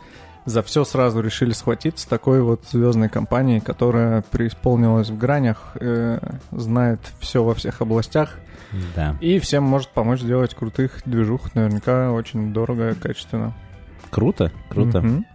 [0.45, 6.19] за все сразу решили схватиться такой вот звездной компанией, которая преисполнилась в гранях, э,
[6.51, 8.37] знает все во всех областях
[8.95, 9.17] Да.
[9.21, 11.55] и всем может помочь сделать крутых движух.
[11.55, 13.55] Наверняка очень дорого, качественно.
[14.11, 15.01] Круто, круто.
[15.01, 15.27] Мгм.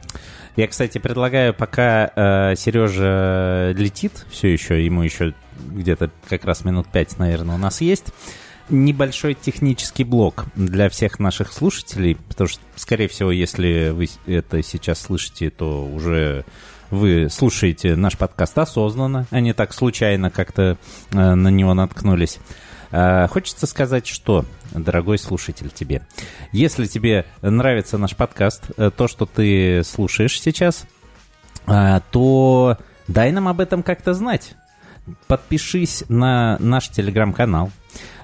[0.55, 6.87] Я, кстати, предлагаю, пока э, Сережа летит, все еще, ему еще где-то как раз минут
[6.87, 8.13] пять, наверное, у нас есть,
[8.69, 15.01] небольшой технический блок для всех наших слушателей, потому что, скорее всего, если вы это сейчас
[15.01, 16.45] слышите, то уже
[16.91, 20.77] вы слушаете наш подкаст осознанно, а не так случайно как-то
[21.11, 22.39] э, на него наткнулись.
[22.91, 26.01] Э, Хочется сказать, что, дорогой слушатель, тебе,
[26.51, 30.85] если тебе нравится наш подкаст, э, то, что ты слушаешь сейчас,
[31.67, 32.77] а, то
[33.07, 34.55] дай нам об этом как-то знать.
[35.27, 37.71] Подпишись на наш телеграм-канал.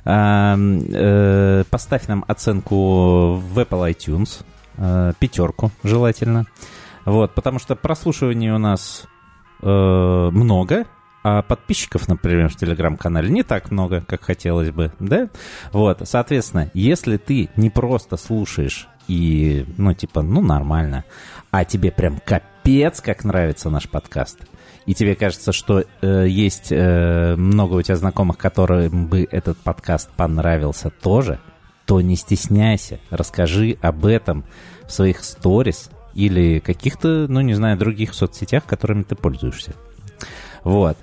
[0.05, 4.43] А, э, Поставь нам оценку в Apple iTunes.
[4.77, 6.45] э, Пятерку желательно.
[7.05, 9.07] Вот, потому что прослушиваний у нас
[9.61, 10.85] э, много,
[11.23, 15.29] а подписчиков, например, в телеграм-канале не так много, как хотелось бы, да?
[15.71, 21.03] Вот, соответственно, если ты не просто слушаешь и, ну, типа, ну, нормально,
[21.51, 24.39] а тебе прям капец как нравится наш подкаст,
[24.85, 30.09] и тебе кажется, что э, есть э, много у тебя знакомых, которым бы этот подкаст
[30.11, 31.39] понравился тоже,
[31.85, 34.45] то не стесняйся, расскажи об этом
[34.87, 39.73] в своих сторис, или каких-то, ну, не знаю, других соцсетях, которыми ты пользуешься.
[40.63, 40.97] Вот.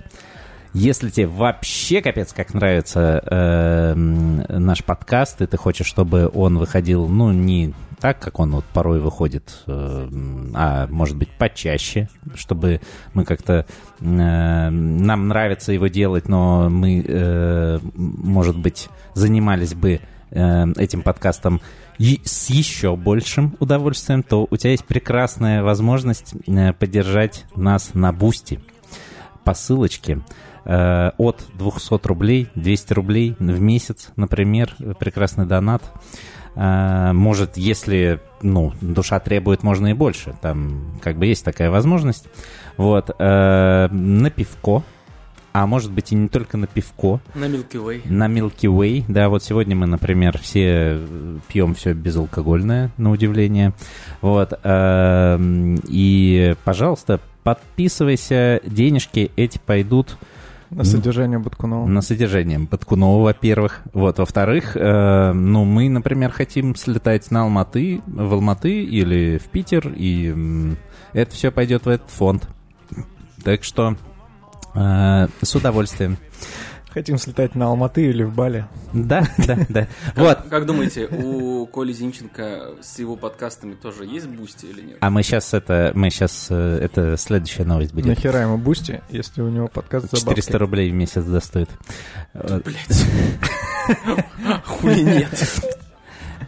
[0.73, 7.07] Если тебе вообще капец как нравится э, наш подкаст, и ты хочешь, чтобы он выходил,
[7.07, 10.09] ну, не так, как он вот порой выходит, э,
[10.55, 12.81] а может быть почаще, чтобы
[13.13, 13.65] мы как-то...
[14.01, 19.99] Э, нам нравится его делать, но мы, э, может быть, занимались бы
[20.31, 21.61] этим подкастом
[21.99, 28.59] с еще большим удовольствием, то у тебя есть прекрасная возможность э, поддержать нас на Boosty.
[29.43, 30.21] По ссылочке
[30.65, 35.83] э, от 200 рублей, 200 рублей в месяц, например, прекрасный донат.
[36.55, 40.35] Э, может, если ну, душа требует, можно и больше.
[40.41, 42.27] Там как бы есть такая возможность.
[42.77, 43.09] Вот.
[43.17, 44.83] Э, на пивко.
[45.53, 47.19] А может быть и не только на пивко.
[47.35, 48.01] На Milky Way.
[48.11, 49.05] На Milky Way.
[49.07, 50.99] Да, вот сегодня мы, например, все
[51.47, 53.73] пьем все безалкогольное, на удивление.
[54.21, 54.59] Вот.
[54.63, 55.39] Э,
[55.87, 58.61] и, пожалуйста, подписывайся.
[58.65, 60.17] Денежки эти пойдут
[60.73, 61.87] На содержание Баткунова.
[61.87, 63.81] на содержание Баткунова, во-первых.
[63.93, 69.93] Вот, во-вторых, э, ну, мы, например, хотим слетать на Алматы, в Алматы или в Питер,
[69.95, 70.75] и
[71.13, 72.47] это все пойдет в этот фонд.
[73.43, 73.95] Так что
[74.75, 76.17] э, с удовольствием.
[76.93, 78.65] Хотим слетать на Алматы или в Бали.
[78.93, 79.87] Да, да, да.
[80.15, 80.43] Вот.
[80.49, 84.97] Как думаете, у Коли Зинченко с его подкастами тоже есть Boosty или нет?
[84.99, 88.05] А мы сейчас это, мы сейчас, это следующая новость будет.
[88.05, 90.59] Нахера ему Boosty, если у него подкаст за 400 бабки?
[90.61, 91.69] рублей в месяц достоит.
[92.33, 92.63] Вот.
[94.65, 95.61] Хули нет.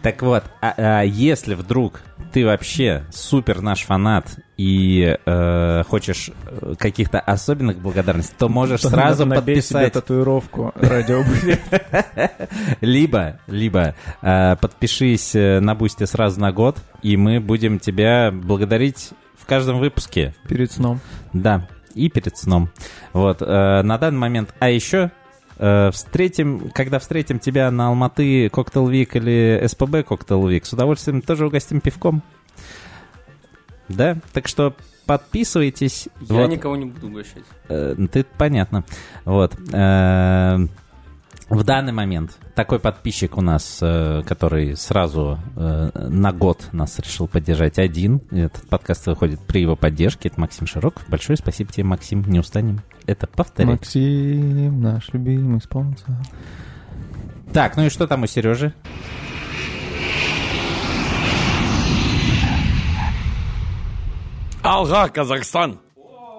[0.04, 2.02] Так вот, а- а если вдруг
[2.36, 8.90] ты вообще супер наш фанат и э, хочешь э, каких-то особенных благодарностей, то можешь То
[8.90, 11.24] сразу подписать татуировку радио
[12.82, 19.12] либо, либо э, подпишись э, на Boosty сразу на год, и мы будем тебя благодарить
[19.38, 20.36] в каждом выпуске.
[20.50, 21.00] перед сном.
[21.32, 22.70] Да, и перед сном.
[23.14, 24.54] Вот, э, на данный момент.
[24.60, 25.10] А еще
[25.58, 31.48] встретим, когда встретим тебя на Almaty Cocktail Week или СПБ Cocktail Week, с удовольствием тоже
[31.48, 32.22] угостим пивком.
[33.88, 36.10] Да, так что подписывайтесь.
[36.22, 36.50] Я Вот.
[36.50, 37.44] никого не буду угощать.
[37.70, 38.84] Э, ты понятно.
[39.24, 39.54] Вот.
[41.50, 47.28] В данный момент такой подписчик у нас, э, который сразу э, на год нас решил
[47.28, 48.22] поддержать один.
[48.32, 50.30] Этот подкаст выходит при его поддержке.
[50.30, 51.08] Это Максим Широков.
[51.08, 52.24] Большое спасибо тебе, Максим.
[52.24, 53.80] Не устанем это повторять.
[53.80, 56.16] Максим, наш любимый спонсор.
[57.54, 58.74] Так, ну и что там у Сережи?
[64.64, 65.80] Алга, Казахстан!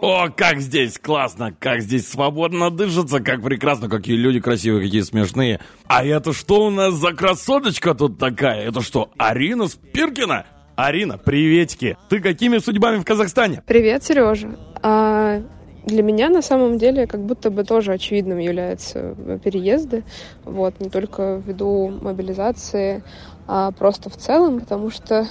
[0.03, 5.61] О, как здесь классно, как здесь свободно дышится, как прекрасно, какие люди красивые, какие смешные.
[5.87, 8.69] А это что у нас за красоточка тут такая?
[8.69, 10.45] Это что, Арина Спиркина?
[10.77, 11.97] Арина, приветики.
[12.11, 13.63] Ты какими судьбами в Казахстане?
[13.67, 14.59] Привет, Сережа.
[14.83, 15.43] А
[15.87, 20.05] для меня на самом деле как будто бы тоже очевидным являются переезды.
[20.45, 23.03] Вот, не только ввиду мобилизации,
[23.47, 25.27] а просто в целом, потому что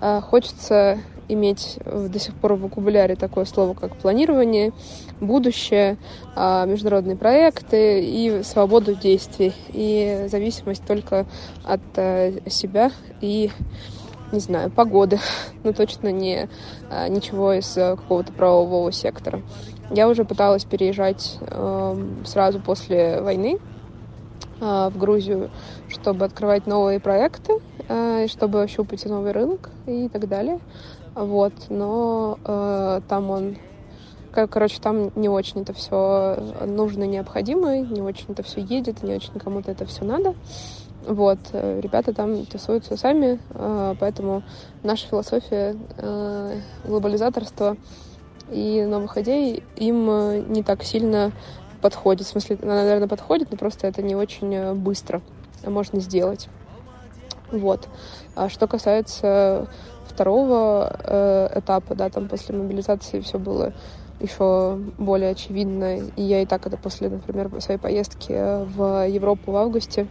[0.00, 0.98] а, хочется
[1.32, 4.72] иметь э, до сих пор в вокабуляре такое слово, как планирование,
[5.20, 5.96] будущее,
[6.34, 11.26] а, международные проекты и свободу действий, и зависимость только
[11.64, 12.90] от э, себя
[13.20, 13.50] и
[14.32, 15.18] не знаю, погоды,
[15.64, 16.48] но точно не
[16.90, 19.42] а, ничего из э, какого-то правового сектора.
[19.90, 23.58] Я уже пыталась переезжать эм, сразу после войны
[24.58, 25.50] в Грузию,
[25.88, 27.54] чтобы открывать новые проекты,
[28.28, 30.60] чтобы ощупать новый рынок и так далее.
[31.14, 33.56] Вот, но э, там он
[34.32, 39.14] Кор- Короче, там не очень это все нужно, необходимо, не очень это все едет, не
[39.14, 40.34] очень кому-то это все надо.
[41.06, 44.42] Вот, э, ребята там тусуются сами, э, поэтому
[44.82, 47.76] наша философия э, глобализаторства
[48.50, 51.32] и новых идей им э, не так сильно
[51.82, 52.26] подходит.
[52.26, 55.20] В смысле, она, наверное, подходит, но просто это не очень э, быстро
[55.66, 56.48] можно сделать.
[57.50, 57.88] Вот.
[58.34, 59.68] А что касается
[60.12, 63.72] второго э, этапа, да, там после мобилизации все было
[64.20, 65.98] еще более очевидно.
[66.16, 70.06] И я и так это после, например, своей поездки в Европу в августе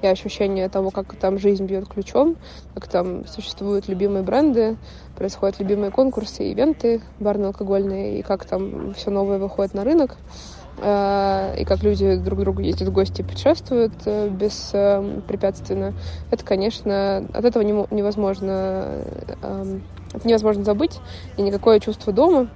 [0.00, 2.36] и ощущение того, как там жизнь бьет ключом,
[2.74, 4.76] как там существуют любимые бренды,
[5.16, 11.64] происходят любимые конкурсы, ивенты барно-алкогольные, и как там все новое выходит на рынок, э, и
[11.64, 15.92] как люди друг к другу ездят в гости и путешествуют э, беспрепятственно.
[16.30, 21.00] Это, конечно, от этого не мо- невозможно, э, эм, это невозможно забыть,
[21.36, 22.48] и никакое чувство дома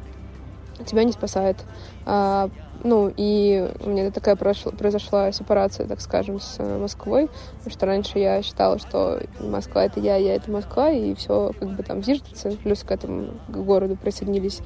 [0.82, 1.56] тебя не спасает.
[2.04, 2.50] А,
[2.84, 7.86] ну, и у меня такая прошла, произошла сепарация, так скажем, с э, Москвой, потому что
[7.86, 12.02] раньше я считала, что Москва— это я, я— это Москва, и все как бы там
[12.02, 12.50] зиждется.
[12.62, 14.60] Плюс к этому городу присоединились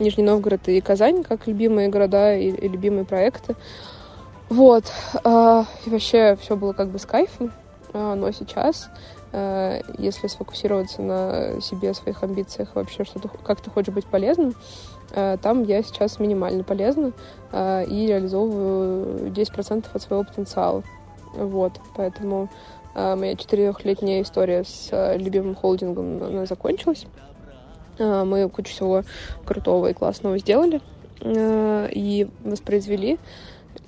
[0.00, 3.54] Нижний Новгород и Казань, как любимые города и, и любимые проекты.
[4.48, 4.84] Вот.
[5.24, 7.52] А, и вообще все было как бы с кайфом.
[7.92, 8.88] А, но сейчас,
[9.32, 14.54] а, если сфокусироваться на себе, своих амбициях, вообще что-то, как ты хочешь быть полезным,
[15.12, 17.12] там я сейчас минимально полезна
[17.52, 20.82] а, и реализовываю 10% от своего потенциала.
[21.34, 22.48] Вот, поэтому
[22.94, 27.06] а, моя четырехлетняя история с любимым холдингом она закончилась.
[27.98, 29.04] Мы кучу всего
[29.44, 30.80] крутого и классного сделали
[31.20, 33.18] и воспроизвели.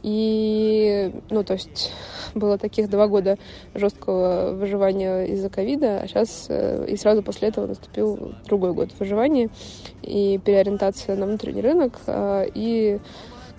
[0.05, 1.91] И, ну, то есть
[2.35, 3.39] было таких два года
[3.75, 9.49] жесткого выживания из-за ковида, а сейчас э, и сразу после этого наступил другой год выживания
[10.03, 12.99] и переориентация на внутренний рынок а, и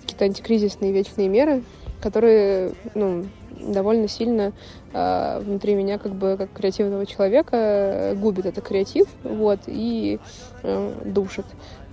[0.02, 1.64] какие-то антикризисные вечные меры,
[2.00, 3.26] которые, ну,
[3.60, 4.52] довольно сильно
[4.92, 10.20] э, внутри меня, как бы как креативного человека, губит это креатив, вот, и
[10.62, 11.46] э, душит.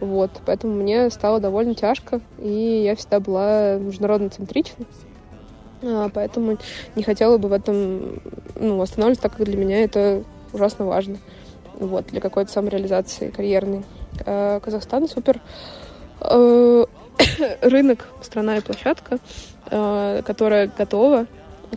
[0.04, 4.86] Вот, поэтому мне стало довольно тяжко, и я всегда была международно центрична.
[6.14, 6.58] Поэтому
[6.98, 8.20] не хотела бы в этом
[8.56, 11.20] ну, останавливаться, так как для меня это ужасно важно.
[11.76, 13.84] Вот, для какой-то самореализации карьерной.
[14.26, 15.40] А, Казахстан супер
[16.20, 16.86] э,
[17.62, 19.20] рынок, страна и площадка,
[19.72, 21.28] э, которая готова,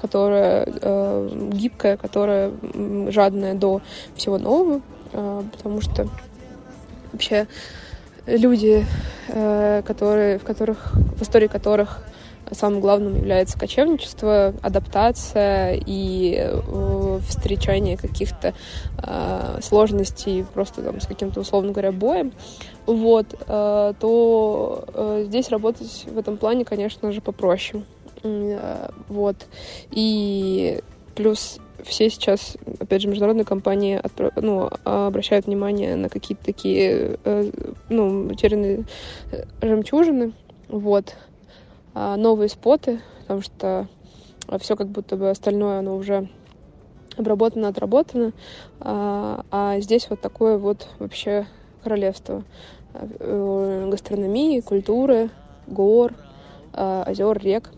[0.01, 2.51] которая э, гибкая, которая
[3.09, 3.83] жадная до
[4.17, 4.81] всего нового,
[5.13, 6.09] потому что
[7.13, 7.47] вообще
[8.27, 8.85] люди,
[9.27, 12.01] которые, в которых, в истории которых
[12.53, 18.55] самым главным является кочевничество, адаптация и э, встречание каких-то
[19.03, 22.33] э, сложностей просто там с каким-то, условно говоря, боем,
[22.87, 27.83] вот, э, то э, здесь работать в этом плане, конечно же, попроще.
[28.23, 29.37] Э, вот.
[29.91, 30.81] И
[31.15, 34.33] плюс все сейчас, опять же, международные компании отправ...
[34.37, 37.51] ну, обращают внимание на какие-то такие, э,
[37.89, 38.85] ну, утерянные
[39.33, 40.33] э, жемчужины,
[40.69, 41.15] вот,
[41.95, 43.89] а, новые споты, потому что
[44.59, 46.29] все как будто бы остальное, оно уже
[47.17, 48.33] обработано, отработано.
[48.81, 51.47] А, а здесь вот такое вот вообще
[51.83, 52.45] королевство
[52.95, 55.31] э, гастрономии, культуры,
[55.67, 56.13] гор,
[56.73, 57.71] а, озер, рек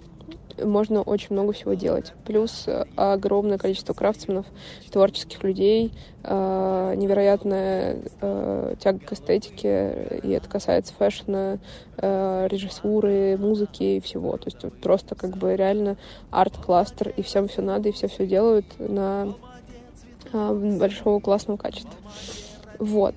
[0.64, 2.12] можно очень много всего делать.
[2.24, 4.46] Плюс э, огромное количество крафтсменов,
[4.90, 5.92] творческих людей,
[6.22, 11.58] э, невероятная э, тяга к эстетике, и это касается фэшна,
[11.96, 14.36] режиссуры, музыки и всего.
[14.36, 15.96] То есть просто как бы реально
[16.30, 19.34] арт-кластер, и всем все надо, и все все делают на
[20.32, 21.98] большого классного качества.
[22.78, 23.14] Вот.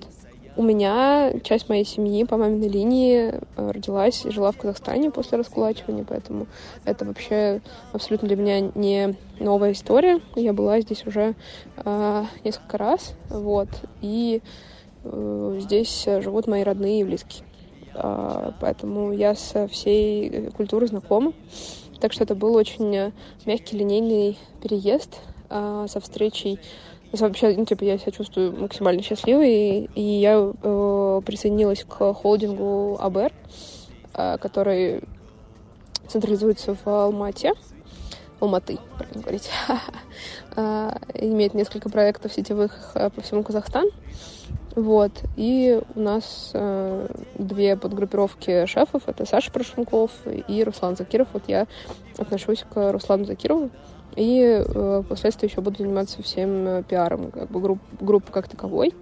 [0.57, 5.37] У меня часть моей семьи по маминой линии э, родилась и жила в Казахстане после
[5.37, 6.47] раскулачивания, поэтому
[6.83, 7.61] это вообще
[7.93, 10.19] абсолютно для меня не новая история.
[10.35, 11.35] Я была здесь уже
[11.77, 13.69] э, несколько раз, вот,
[14.01, 14.41] и
[15.05, 17.45] э, здесь живут мои родные и близкие.
[17.93, 21.31] Э, поэтому я со всей культурой знакома.
[22.01, 23.13] Так что это был очень
[23.45, 26.59] мягкий линейный переезд э, со встречей
[27.13, 33.33] Вообще, ну, типа, я себя чувствую максимально счастливой, и я э, присоединилась к холдингу АБР,
[34.13, 35.01] э, который
[36.07, 37.53] централизуется в Алмате.
[38.39, 39.49] Алматы, правильно говорить.
[40.55, 43.91] э, имеет несколько проектов сетевых э, по всему Казахстану.
[44.75, 45.11] Вот.
[45.35, 49.03] И у нас э, две подгруппировки шефов.
[49.07, 50.11] Это Саша Прошенков
[50.47, 51.27] и Руслан Закиров.
[51.33, 51.67] Вот я
[52.17, 53.69] отношусь к Руслану Закирову.
[54.15, 58.93] И э, впоследствии еще буду заниматься всем э, пиаром как бы групп, группы как таковой.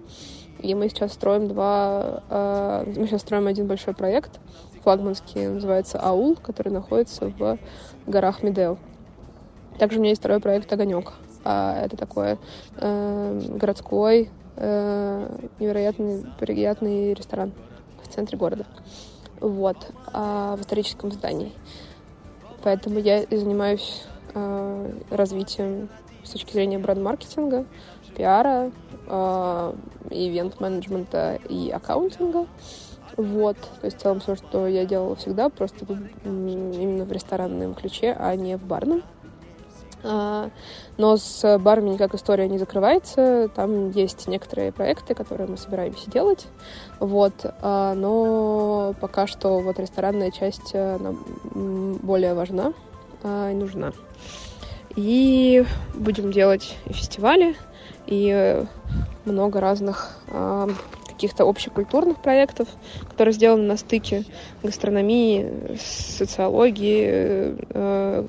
[0.60, 2.22] И мы сейчас строим два...
[2.30, 4.38] Э, мы сейчас строим один большой проект,
[4.82, 7.58] флагманский, называется «Аул», который находится в
[8.06, 8.76] горах Медео.
[9.78, 11.12] Также у меня есть второй проект «Огонек».
[11.42, 12.38] А, это такой
[12.76, 17.52] э, городской, невероятный, приятный ресторан
[18.02, 18.66] в центре города.
[19.40, 19.78] Вот.
[20.12, 21.52] А, в историческом здании.
[22.62, 25.88] Поэтому я занимаюсь Э, развитием
[26.22, 27.64] с точки зрения бренд-маркетинга,
[28.16, 28.70] пиара,
[29.06, 29.72] э,
[30.10, 32.46] ивент-менеджмента и аккаунтинга.
[33.16, 35.84] Вот, то есть в целом все, что я делала всегда, просто
[36.24, 39.02] именно в ресторанном ключе, а не в барном.
[40.02, 40.50] А,
[40.96, 43.50] но с барами никак история не закрывается.
[43.54, 46.46] Там есть некоторые проекты, которые мы собираемся делать.
[47.00, 47.34] Вот.
[47.60, 51.14] А, но пока что вот ресторанная часть она
[51.52, 52.72] более важна
[53.22, 53.92] и нужна.
[54.96, 55.64] И
[55.94, 57.54] будем делать и фестивали,
[58.06, 58.64] и
[59.24, 60.16] много разных
[61.20, 62.66] каких-то общекультурных проектов,
[63.10, 64.24] которые сделаны на стыке
[64.62, 68.26] гастрономии, социологии, э,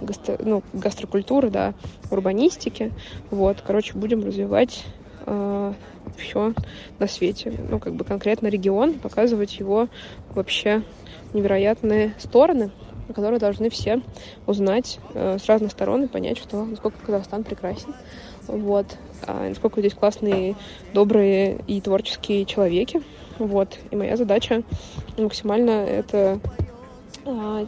[0.00, 1.74] гастро, ну, гастрокультуры, да,
[2.10, 2.90] урбанистики.
[3.30, 4.84] Вот, короче, будем развивать
[5.26, 5.72] э,
[6.18, 6.52] все
[6.98, 7.52] на свете.
[7.70, 9.86] Ну, как бы конкретно регион, показывать его
[10.34, 10.82] вообще
[11.34, 12.72] невероятные стороны,
[13.08, 14.00] которые должны все
[14.46, 17.94] узнать э, с разных сторон и понять, что насколько Казахстан прекрасен.
[18.46, 18.86] Вот.
[19.26, 20.56] А насколько здесь классные,
[20.92, 23.02] добрые и творческие человеки.
[23.38, 23.78] Вот.
[23.90, 24.62] И моя задача
[25.16, 26.40] максимально это
[27.24, 27.66] а,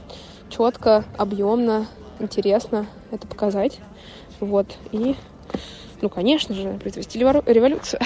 [0.51, 1.87] четко, объемно,
[2.19, 3.81] интересно это показать.
[4.41, 4.77] Вот.
[4.93, 5.15] И,
[6.01, 8.01] ну, конечно же, произвести революцию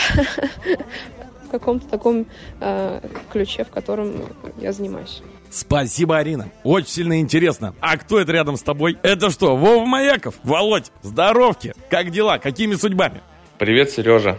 [1.44, 2.26] в каком-то таком
[2.60, 3.00] э,
[3.32, 4.14] ключе, в котором
[4.60, 5.22] я занимаюсь.
[5.50, 6.50] Спасибо, Арина.
[6.62, 7.74] Очень сильно интересно.
[7.80, 8.98] А кто это рядом с тобой?
[9.02, 10.34] Это что, Вова Маяков?
[10.42, 11.74] Володь, здоровки.
[11.90, 12.38] Как дела?
[12.38, 13.22] Какими судьбами?
[13.58, 14.38] Привет, Сережа.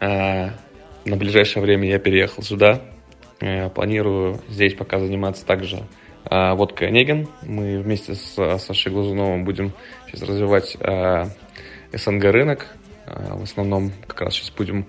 [0.00, 0.50] А,
[1.04, 2.82] на ближайшее время я переехал сюда.
[3.40, 5.84] А, планирую здесь пока заниматься также
[6.24, 7.28] а, водкой Онегин.
[7.42, 9.72] Мы вместе с Сашей Глазуновым будем
[10.06, 11.28] сейчас развивать а,
[11.92, 12.66] СНГ рынок.
[13.06, 14.86] А, в основном как раз сейчас будем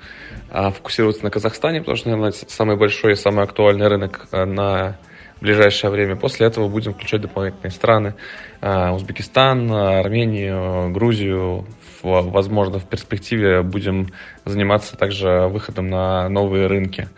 [0.50, 4.98] а, фокусироваться на Казахстане, потому что, наверное, самый большой и самый актуальный рынок а,
[5.42, 6.16] на ближайшее время.
[6.16, 8.14] После этого будем включать дополнительные страны.
[8.62, 11.66] А, Узбекистан, Армению, Грузию.
[12.04, 14.08] Возможно, в перспективе будем
[14.46, 17.10] заниматься также выходом на новые рынки.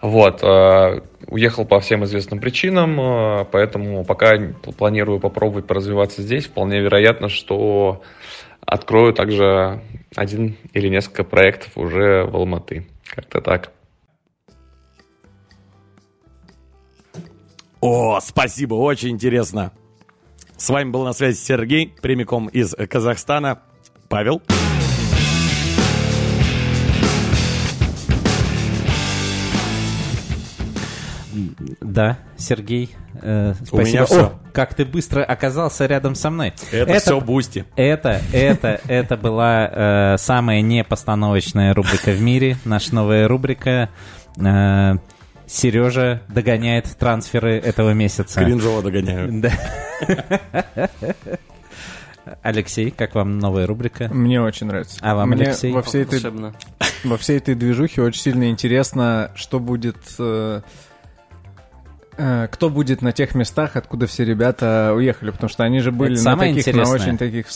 [0.00, 0.40] Вот.
[0.42, 4.36] А, уехал по всем известным причинам, поэтому пока
[4.78, 6.46] планирую попробовать поразвиваться здесь.
[6.46, 8.02] Вполне вероятно, что
[8.64, 9.80] открою также
[10.14, 12.86] один или несколько проектов уже в Алматы.
[13.14, 13.72] Как-то так.
[17.86, 19.70] О, спасибо, очень интересно.
[20.56, 23.60] С вами был на связи Сергей, прямиком из Казахстана.
[24.08, 24.40] Павел.
[31.82, 32.88] Да, Сергей,
[33.20, 33.76] э, спасибо.
[33.76, 34.26] У меня все.
[34.28, 36.54] О, как ты быстро оказался рядом со мной.
[36.72, 37.66] Это, все Boosty.
[37.76, 39.68] Это, это, это была
[40.14, 42.56] э, самая непостановочная рубрика в мире.
[42.64, 43.90] Наша новая рубрика.
[44.42, 44.94] Э,
[45.46, 48.40] Сережа догоняет трансферы этого месяца.
[48.40, 49.42] Кринжово догоняю.
[49.42, 49.52] Да.
[52.42, 54.08] Алексей, как вам новая рубрика?
[54.12, 54.98] Мне очень нравится.
[55.02, 55.72] А вам, Мне Алексей?
[55.72, 56.22] Во всей, этой,
[57.04, 59.96] во всей этой движухе очень сильно интересно, что будет...
[60.18, 60.62] э,
[62.16, 66.14] э, кто будет на тех местах, откуда все ребята уехали, потому что они же были
[66.14, 67.50] Это на таких, на очень таких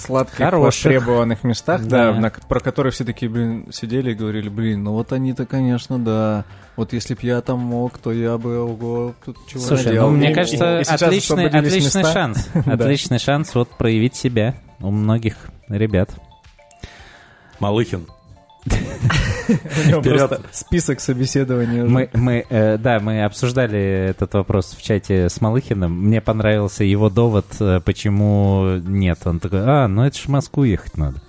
[0.00, 0.84] сладких, Хороших.
[0.84, 2.18] востребованных местах, да, Да.
[2.20, 6.44] на- про которые все такие, блин, сидели и говорили, блин, ну вот они-то, конечно, да.
[6.76, 10.10] Вот если б я там мог, то я бы, ого, тут чего Слушай, наделал».
[10.10, 12.12] ну мне И- кажется, и сейчас отличный, отличный места.
[12.12, 12.48] шанс.
[12.66, 15.34] Отличный шанс вот проявить себя у многих
[15.68, 16.10] ребят.
[17.58, 18.06] Малыхин.
[19.50, 20.28] У него Вперед.
[20.28, 21.82] просто список собеседований.
[21.82, 21.90] уже.
[21.90, 25.92] Мы, мы, э, да, мы обсуждали этот вопрос в чате с Малыхиным.
[26.06, 29.18] Мне понравился его довод, э, почему нет.
[29.24, 31.20] Он такой, а, ну это ж в Москву ехать надо.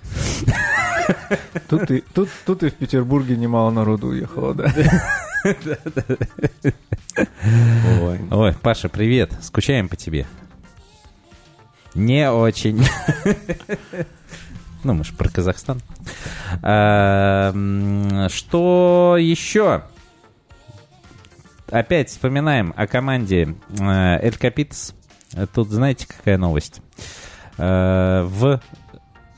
[1.68, 4.72] Тут и, тут, тут и в Петербурге немало народу уехало, да.
[8.00, 8.20] Ой.
[8.30, 9.32] Ой, Паша, привет.
[9.40, 10.26] Скучаем по тебе.
[11.94, 12.84] Не очень.
[14.84, 15.80] Ну, мы же про Казахстан.
[16.62, 19.84] А, м, Что еще?
[21.70, 24.94] Опять вспоминаем о команде э, Эль Капитас.
[25.54, 26.82] Тут знаете, какая новость?
[27.58, 28.60] Э, В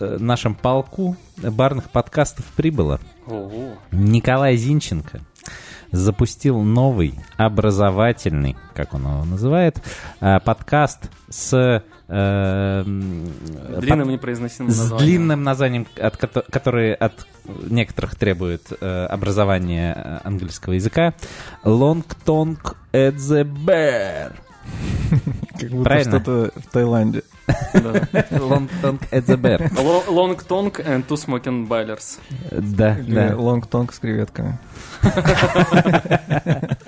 [0.01, 2.99] э, нашем полку барных подкастов прибыло.
[3.27, 3.75] Ого.
[3.93, 5.21] Николай Зинченко
[5.93, 9.81] запустил новый образовательный, как он его называет,
[10.19, 15.07] подкаст с Длинным непроизносимым с названием.
[15.07, 17.27] длинным названием, от, кото- который от
[17.71, 21.15] некоторых требует э, образования э, английского языка.
[21.65, 24.33] Long Tongue at the Bear.
[25.61, 26.21] Как будто Правильно.
[26.21, 27.23] что-то в Таиланде.
[27.47, 27.93] Да.
[28.31, 29.71] Long Tongue at the Bear.
[29.75, 32.19] Lo- Long tongue and two smoking bailers.
[32.51, 33.37] Да, да.
[33.37, 34.59] лонг-тонг с креветками.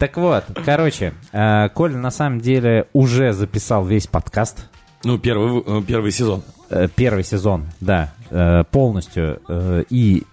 [0.00, 4.66] Так вот, короче, э, Коля на самом деле уже записал весь подкаст.
[5.04, 6.42] Ну, первый, э, первый сезон.
[6.70, 8.12] Э, Первый сезон, да,
[8.70, 9.40] полностью.
[9.90, 10.24] И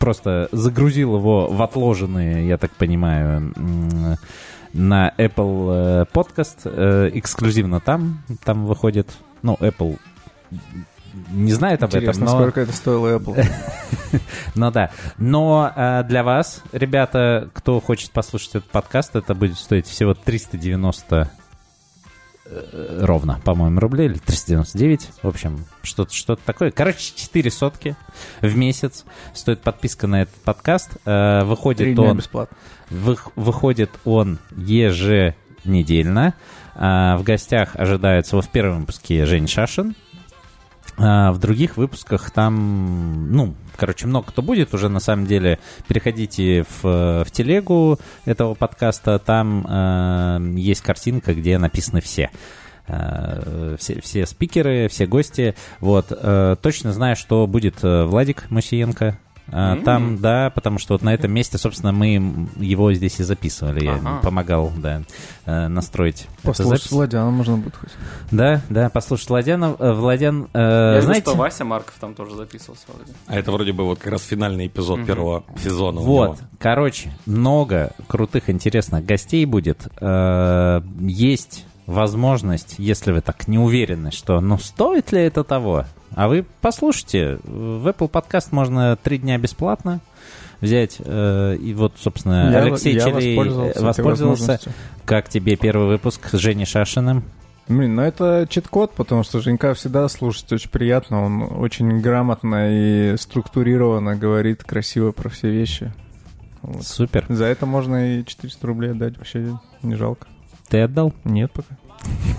[0.00, 3.52] просто загрузил его в отложенные, я так понимаю,
[4.72, 6.60] на Apple Podcast.
[6.64, 8.22] э, Эксклюзивно там.
[8.42, 9.06] Там выходит,
[9.42, 9.98] ну, Apple
[11.30, 12.30] не знает об этом, Интересно, но...
[12.32, 13.44] сколько это стоило Apple.
[14.54, 14.90] Ну да.
[15.16, 21.30] Но э, для вас, ребята, кто хочет послушать этот подкаст, это будет стоить всего 390
[22.44, 26.70] э, ровно, по-моему, рублей, или 399, в общем, что-то что такое.
[26.70, 27.96] Короче, 4 сотки
[28.42, 30.90] в месяц стоит подписка на этот подкаст.
[31.06, 32.54] Э, Выходит он, бесплатно.
[32.90, 36.34] вых- выходит он еженедельно.
[36.74, 39.94] А, В гостях ожидается вот в первом выпуске Жень Шашин,
[40.96, 44.74] в других выпусках там, ну, короче, много кто будет.
[44.74, 49.18] Уже на самом деле переходите в, в телегу этого подкаста.
[49.18, 52.30] Там э, есть картинка, где написаны все.
[52.86, 55.54] Э, все, все спикеры, все гости.
[55.80, 56.06] Вот.
[56.10, 59.18] э, точно знаю, что будет э, Владик Мусиенко.
[59.52, 59.82] М.
[59.84, 63.84] Там, да, потому что вот на этом месте, собственно, мы его здесь и записывали.
[63.84, 64.20] Я Ага.
[64.22, 65.02] помогал, да,
[65.44, 66.90] э, настроить Послушать.
[66.90, 67.90] Владяна можно будет хоть.
[68.30, 69.76] Да, да, послушать Владяна.
[69.78, 73.12] э, Владян, э, Я знаю, знаете, что Вася Марков там тоже записывался вроде.
[73.26, 75.06] А это вроде бы вот как раз финальный эпизод Мгм.
[75.06, 76.00] первого сезона.
[76.00, 79.86] Вот, короче, много крутых, интересных гостей будет.
[80.00, 85.84] Э, Есть возможность, если вы так не уверены, что ну стоит ли это того,
[86.14, 90.00] а вы послушайте, в Apple Podcast можно три дня бесплатно
[90.60, 94.60] взять, э, и вот, собственно, Я- Алексей я Челей воспользовался воспользовался.
[95.04, 97.24] Как тебе первый выпуск с Женей Шашиным?
[97.68, 101.24] Блин, ну это чит-код, потому что Женька всегда слушать очень приятно.
[101.24, 105.92] Он очень грамотно и структурированно говорит красиво про все вещи.
[106.62, 106.84] Вот.
[106.84, 107.24] Супер.
[107.28, 110.26] За это можно и 400 рублей отдать, вообще не жалко.
[110.68, 111.12] Ты отдал?
[111.24, 111.76] Нет пока.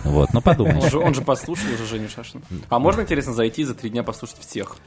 [0.03, 0.75] Вот, ну подумай.
[0.75, 2.43] Он же, он же послушал уже Женю Шашина.
[2.69, 4.77] А можно, интересно, зайти за три дня послушать всех?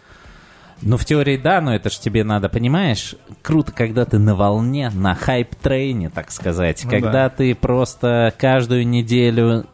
[0.82, 4.90] Ну, в теории да, но это ж тебе надо, понимаешь, круто, когда ты на волне,
[4.90, 6.82] на хайп-трейне, так сказать.
[6.84, 7.30] Ну когда да.
[7.30, 9.66] ты просто каждую неделю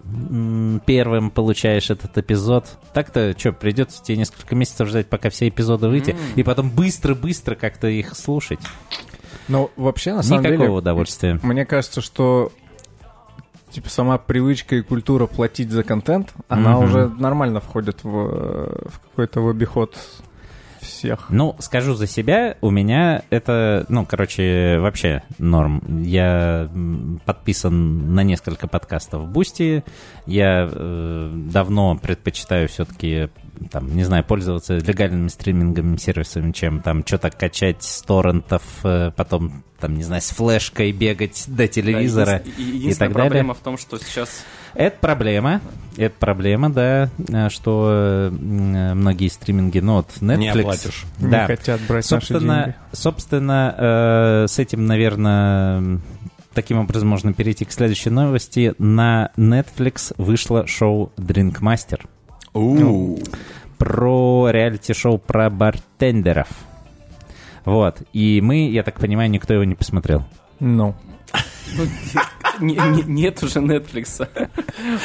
[0.86, 2.78] первым получаешь этот эпизод.
[2.94, 7.88] Так-то, что, придется тебе несколько месяцев ждать, пока все эпизоды выйти, и потом быстро-быстро как-то
[7.88, 8.60] их слушать.
[9.48, 11.40] Ну, вообще, на самом Никакого деле, удовольствия.
[11.42, 12.52] мне кажется, что
[13.72, 16.84] типа сама привычка и культура платить за контент, она Мгм.
[16.84, 19.96] уже нормально входит в, э, в какой-то в обиход
[21.02, 21.26] всех.
[21.30, 25.82] Ну, скажу за себя, у меня это, ну, короче, вообще норм.
[26.02, 26.70] Я
[27.24, 29.82] подписан на несколько подкастов в Boosty.
[30.26, 33.30] Я э, давно предпочитаю все-таки,
[33.70, 39.64] там, не знаю, пользоваться легальными стриминговыми сервисами, чем там что-то качать с торрентов, э, потом,
[39.80, 42.26] там, не знаю, с флешкой бегать до телевизора.
[42.26, 43.30] Да, еди- единственная так далее.
[43.30, 44.44] проблема в том, что сейчас
[44.74, 45.60] Это проблема.
[45.96, 50.36] Это проблема, да, э, что э, многие стриминги, ну вот Netflix...
[50.38, 51.04] Не оплатишь.
[51.18, 51.42] Да.
[51.42, 52.76] Не хотят брать наши Собственно, деньги.
[52.92, 56.00] собственно э, с этим, наверное,
[56.54, 58.74] таким образом можно перейти к следующей новости.
[58.78, 62.06] На Netflix вышло шоу Drink Master
[62.54, 63.18] У.
[63.76, 66.48] про реалити-шоу про бартендеров.
[67.66, 68.02] Вот.
[68.14, 70.24] И мы, я так понимаю, никто его не посмотрел.
[70.58, 70.94] Ну,
[71.76, 72.20] не-
[72.60, 74.26] нет уже Netflix.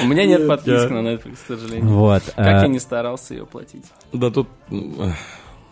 [0.03, 1.89] У меня нет подписки на Netflix, к сожалению.
[1.89, 2.23] Вот.
[2.35, 3.85] Как э, я не старался ее платить.
[4.13, 4.47] Да тут...
[4.69, 5.15] эх,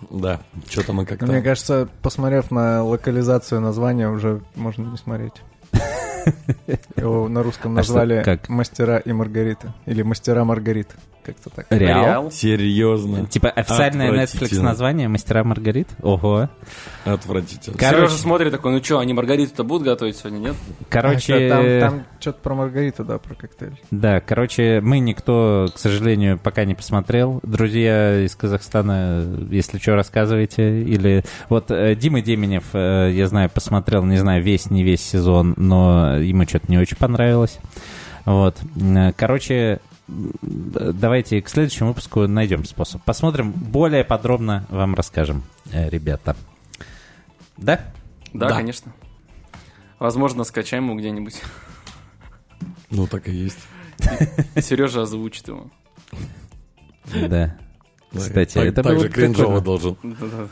[0.09, 1.25] Да, что-то мы как-то...
[1.25, 5.33] мне кажется, посмотрев на локализацию названия, уже можно не смотреть.
[6.95, 8.39] Его на русском А назвали?
[8.47, 9.73] «Мастера и Маргарита».
[9.85, 10.95] Или «Мастера Маргарита».
[11.25, 11.65] Как-то так.
[11.71, 12.29] Реал?
[12.31, 13.25] Серьезно.
[13.25, 15.87] Типа официальное Netflix название «Мастера Маргарит».
[16.03, 16.49] Ого.
[17.03, 17.77] Отвратительно.
[17.77, 17.97] Короче.
[18.07, 20.55] Сережа смотрит такой, ну что, они Маргариту-то будут готовить сегодня, нет?
[20.89, 23.79] Короче, А, там, там что-то про Маргариту, да, про коктейль.
[23.91, 27.39] Да, короче, мы никто, к сожалению, пока не посмотрел.
[27.43, 30.83] Друзья из Казахстана, если что, рассказывайте.
[30.83, 35.53] Или вот э, Дима Деменев, э, я знаю, посмотрел, не знаю, весь, не весь сезон,
[35.57, 37.57] но ему что-то не очень понравилось.
[38.25, 38.57] Вот.
[38.79, 43.03] М, Короче, давайте к следующему выпуску найдем способ.
[43.03, 46.35] Посмотрим, более подробно вам расскажем, э, ребята.
[47.57, 47.81] Да?
[48.33, 48.55] Да, Да.
[48.55, 48.93] конечно.
[49.99, 51.41] Возможно, скачаем его где-нибудь.
[52.91, 53.59] Ну, так и есть.
[54.61, 55.71] Сережа озвучит его.
[57.27, 57.57] Да.
[58.13, 59.97] Кстати, так, это так было же кринжово должен.
[60.03, 60.47] Да-да.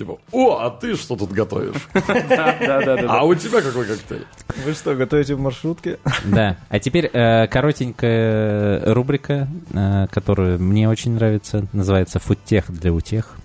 [0.00, 1.86] Типа, о, а ты что тут готовишь?
[1.92, 3.04] Да-да-да.
[3.06, 4.24] А у тебя какой коктейль?
[4.64, 5.98] Вы что, готовите в маршрутке?
[6.24, 6.56] Да.
[6.70, 13.36] А теперь э, коротенькая рубрика, э, которая мне очень нравится, называется «Фудтех для утех».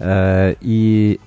[0.00, 1.20] Э, и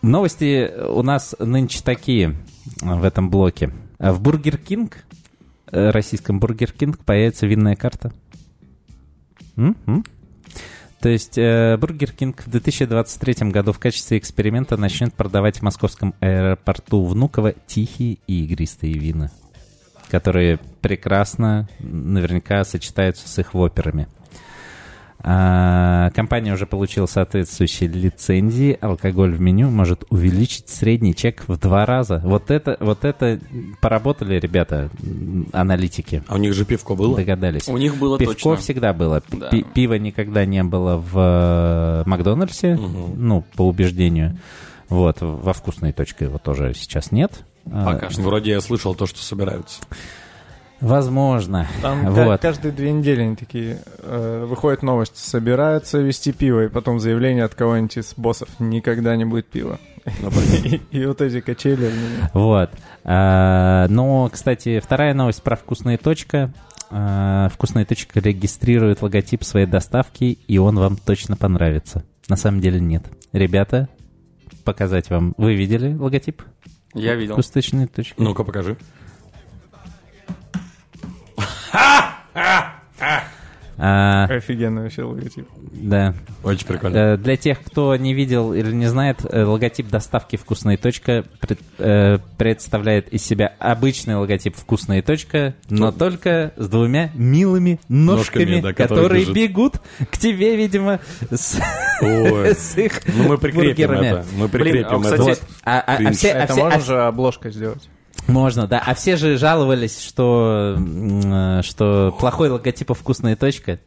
[0.00, 2.36] новости у нас нынче такие
[2.80, 3.72] в этом блоке.
[3.98, 4.98] В Burger King,
[5.72, 8.12] российском Burger King, появится винная карта.
[9.56, 10.04] М?
[11.00, 16.14] То есть э, Burger King в 2023 году в качестве эксперимента начнет продавать в московском
[16.20, 19.30] аэропорту Внуково тихие и игристые вина,
[20.10, 24.08] которые прекрасно наверняка сочетаются с их вопперами.
[25.22, 28.76] А, компания уже получила соответствующие лицензии.
[28.80, 32.22] Алкоголь в меню может увеличить средний чек в два раза.
[32.24, 33.38] Вот это, вот это
[33.80, 34.88] поработали ребята,
[35.52, 36.22] аналитики.
[36.26, 37.16] А у них же пивко было?
[37.16, 37.68] Догадались.
[37.68, 38.56] У них было Пивко точно.
[38.56, 39.22] всегда было.
[39.30, 39.48] Да.
[39.50, 44.38] пи- Пива никогда не было в э, Макдональдсе, ну, по убеждению.
[44.88, 47.44] Вот, во вкусной точке его тоже сейчас нет.
[47.70, 48.22] А, Пока что.
[48.22, 49.80] Вроде я слышал то, что собираются.
[50.80, 51.66] Возможно.
[51.82, 52.40] Там Вот.
[52.40, 57.54] каждые две недели они такие, э, выходит новость, собираются вести пиво, и потом заявление от
[57.54, 59.78] кого-нибудь из боссов, никогда не будет пива.
[60.64, 61.90] И, и вот эти качели.
[62.32, 62.70] Вот.
[63.04, 66.52] А, Но, кстати, вторая новость про вкусные точка.
[66.90, 72.04] А, Вкусная точка регистрирует логотип своей доставки, и он вам точно понравится.
[72.28, 73.04] На самом деле нет.
[73.32, 73.88] Ребята,
[74.64, 75.34] показать вам.
[75.36, 76.42] Вы видели логотип
[76.94, 77.34] Я видел.
[77.34, 78.14] вкусной точки?
[78.18, 78.76] Ну-ка, покажи.
[83.82, 85.48] А, Офигенный вообще логотип.
[85.72, 86.12] да.
[86.44, 86.96] Очень прикольно.
[86.96, 91.60] Э, Для тех, кто не видел или не знает, э, логотип доставки «Вкусная точка» пред-
[91.78, 98.60] э, представляет из себя обычный логотип «Вкусная точка», но только с двумя милыми ножками, Ножками,
[98.60, 101.00] да, которые которые бегут к тебе, видимо,
[101.30, 101.58] с,
[102.02, 102.54] Ой.
[102.54, 104.06] с их Ну, мы прикрепим бургерами.
[104.08, 104.26] это.
[104.36, 105.02] Мы Блин, прикрепим а, это.
[105.04, 105.40] кстати, Вот.
[105.64, 107.88] А, а- а все, а Это все- а можно все- же обложкой сделать.
[108.26, 108.82] Можно, да.
[108.84, 113.80] А все же жаловались, что, э, что плохой логотип «Вкусная точка».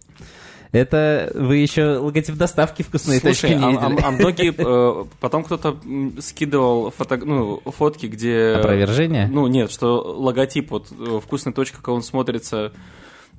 [0.72, 4.02] Это вы еще логотип доставки «Вкусной точки» не а, видели.
[4.02, 4.54] а- а многие...
[4.58, 5.78] э, потом кто-то
[6.20, 8.56] скидывал фото, ну, фотки, где...
[8.58, 9.28] Опровержение?
[9.28, 12.74] Ну, нет, что логотип вот э, «Вкусная точка», как он смотрится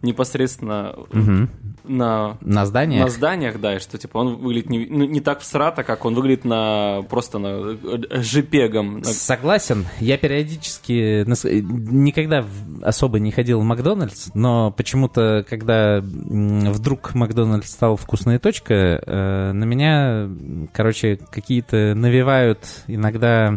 [0.03, 1.51] непосредственно Мгм.
[1.85, 2.37] На...
[2.41, 3.01] На здание?
[3.03, 6.15] На зданиях, да, и что типа он выглядит не, ну, не так всрато, как он
[6.15, 8.99] выглядит на просто на э, жпегом.
[8.99, 9.87] на- Согласен.
[10.01, 12.45] Я периодически никогда
[12.83, 19.65] особо не ходил в Макдональдс, но почему-то, когда вдруг Макдональдс стал вкусная точка, э, на
[19.65, 20.29] меня,
[20.73, 23.57] короче, какие-то навевают иногда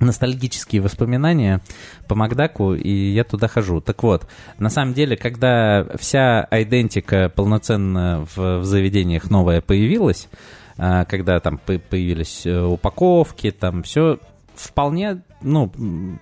[0.00, 1.60] ностальгические воспоминания
[2.08, 3.80] по Макдаку, и я туда хожу.
[3.80, 4.26] Так вот,
[4.58, 10.28] на самом деле, когда вся идентика полноценно в, в заведениях новая появилась,
[10.76, 14.18] а, когда там по- появились э, упаковки, там все
[14.54, 15.72] вполне, ну,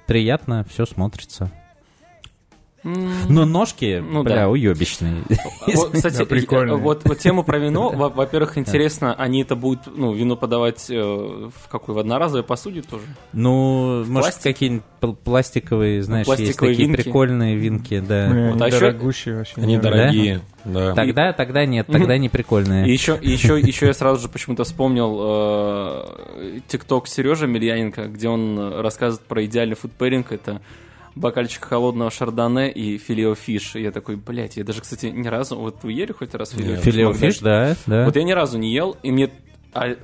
[0.06, 1.50] приятно все смотрится.
[2.84, 4.48] Но ножки, Ну бля, да.
[4.48, 5.22] уебищные.
[5.74, 6.72] Вот, кстати, Да, прикольно.
[6.72, 10.86] э, вот, вот тему про вино, во- во-первых, интересно, они это будут, ну, вино подавать
[10.90, 13.04] э, в какой, в одноразовой посуде тоже?
[13.32, 14.42] Ну, может, Пластик?
[14.42, 17.02] какие-нибудь пл- пластиковые, знаешь, есть пластиковые такие винки.
[17.02, 18.28] прикольные винки, да.
[18.28, 19.54] Блин, Вот, они а дорогущие вообще.
[19.56, 20.40] Они дорогие.
[20.64, 20.94] Да.
[20.94, 22.88] Тогда, тогда нет, тогда не прикольные.
[22.88, 28.58] И еще, еще, еще я сразу же почему-то вспомнил э, TikTok Сережа Мельяненко, где он
[28.58, 30.32] э, рассказывает про идеальный food pairing.
[30.32, 30.60] Это
[31.14, 33.76] бокальчик холодного шардоне и Filet-O-Fish.
[33.76, 35.56] И я такой, блядь, я даже, кстати, ни разу...
[35.56, 36.84] Вот вы ели хоть раз Filet-O-Fish?
[36.94, 38.04] Filet-O-Fish, да, да.
[38.04, 39.30] Вот я ни разу не ел, и мне...
[39.74, 39.94] а,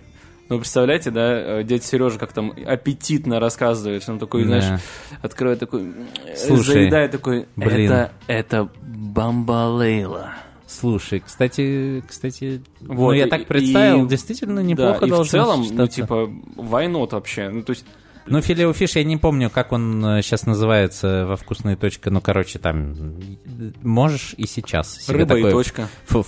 [0.49, 4.61] ну, представляете, да, э, дядя Сережа как там аппетитно рассказывает, что он такой, Да.
[4.61, 4.81] знаешь,
[5.23, 5.93] открывает такой,
[6.27, 7.91] э, Слушай, заедает такой, блин.
[7.93, 10.35] это, это бамбалейла.
[10.67, 15.15] Слушай, кстати, кстати, Вот, ну я и- так представил, и- действительно неплохо да, и в
[15.15, 16.01] должно целом, ну, сочетаться.
[16.03, 17.49] типа, войнот вообще.
[17.49, 17.87] Ну, то есть,
[18.27, 22.11] Ну, филео фиш, я не помню, как он сейчас называется во вкусной точке.
[22.11, 22.95] Ну, короче, там
[23.83, 25.89] можешь и сейчас рыба такое и точка.
[26.05, 26.27] фу-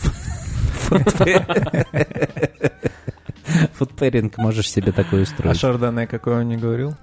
[3.75, 5.59] Фудпэринг можешь себе такое А устроить.
[5.59, 6.95] шардоне какой он не говорил?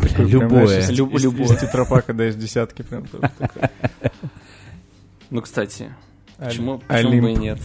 [0.00, 0.78] Бля, Такой прям, Любое.
[0.80, 1.44] из- Люб- из- любое.
[1.56, 3.04] Из тетрапака, да, из десятки прям.
[3.06, 3.30] такой.
[5.30, 5.92] Ну, кстати,
[6.38, 7.58] почему, почему бы и нет?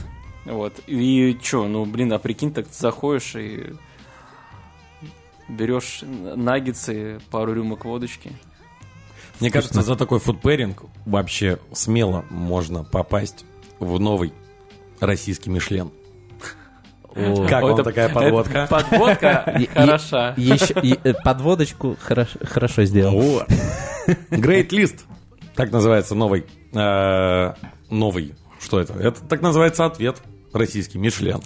[0.45, 0.73] Вот.
[0.87, 3.73] И чё, ну, блин, а прикинь, так ты заходишь и
[5.49, 8.31] берешь наггетсы, пару рюмок водочки.
[9.39, 13.45] Мне кажется, за такой фудпэринг вообще смело можно попасть
[13.79, 14.33] в новый
[14.99, 15.91] российский Мишлен.
[17.15, 17.45] О.
[17.47, 18.67] Как это- такая подводка?
[18.69, 20.33] Подводка хороша.
[20.37, 20.73] Еще
[21.03, 23.43] э, подводочку хорошо, хорошо сделал.
[24.31, 25.01] Great List.
[25.55, 26.45] Так называется новый.
[26.73, 27.53] э,
[27.89, 28.35] Новый.
[28.59, 28.93] Что это?
[28.93, 30.21] Это так называется ответ.
[30.53, 31.39] Российский Мишлен.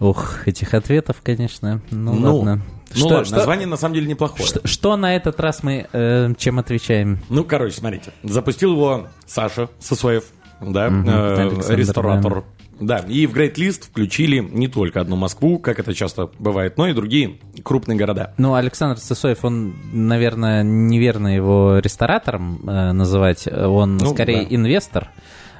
[0.00, 1.80] Ух, этих ответов, конечно.
[1.90, 2.62] Ну, Ну, ладно.
[2.96, 4.46] Ну ладно, название на самом деле неплохое.
[4.46, 7.18] что, что на этот раз мы э, чем отвечаем?
[7.28, 8.12] Ну, короче, смотрите.
[8.22, 10.24] Запустил его Саша Сосоев,
[10.60, 12.44] да, Мгм, э, ресторатор.
[12.80, 16.88] Да, и в Great List включили не только одну Москву, как это часто бывает, но
[16.88, 18.34] и другие крупные города.
[18.36, 23.46] Ну, Александр Сысоев, он, наверное, неверно его ресторатором э, называть.
[23.46, 24.54] Он Ну, скорее да.
[24.56, 25.08] инвестор.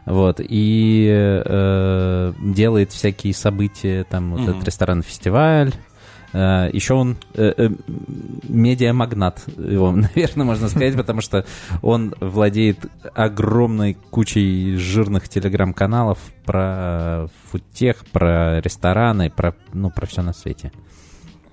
[0.07, 1.09] Вот, и
[1.47, 4.51] э, делает всякие события, там, вот Мгм.
[4.51, 5.73] этот ресторан-фестиваль,
[6.35, 7.69] Еще он э, э,
[8.49, 11.45] медиамагнат, его, наверное, можно сказать, потому что
[11.83, 12.79] он владеет
[13.15, 20.73] огромной кучей жирных телеграм-каналов про фудтех, про рестораны, про, ну, про все на свете.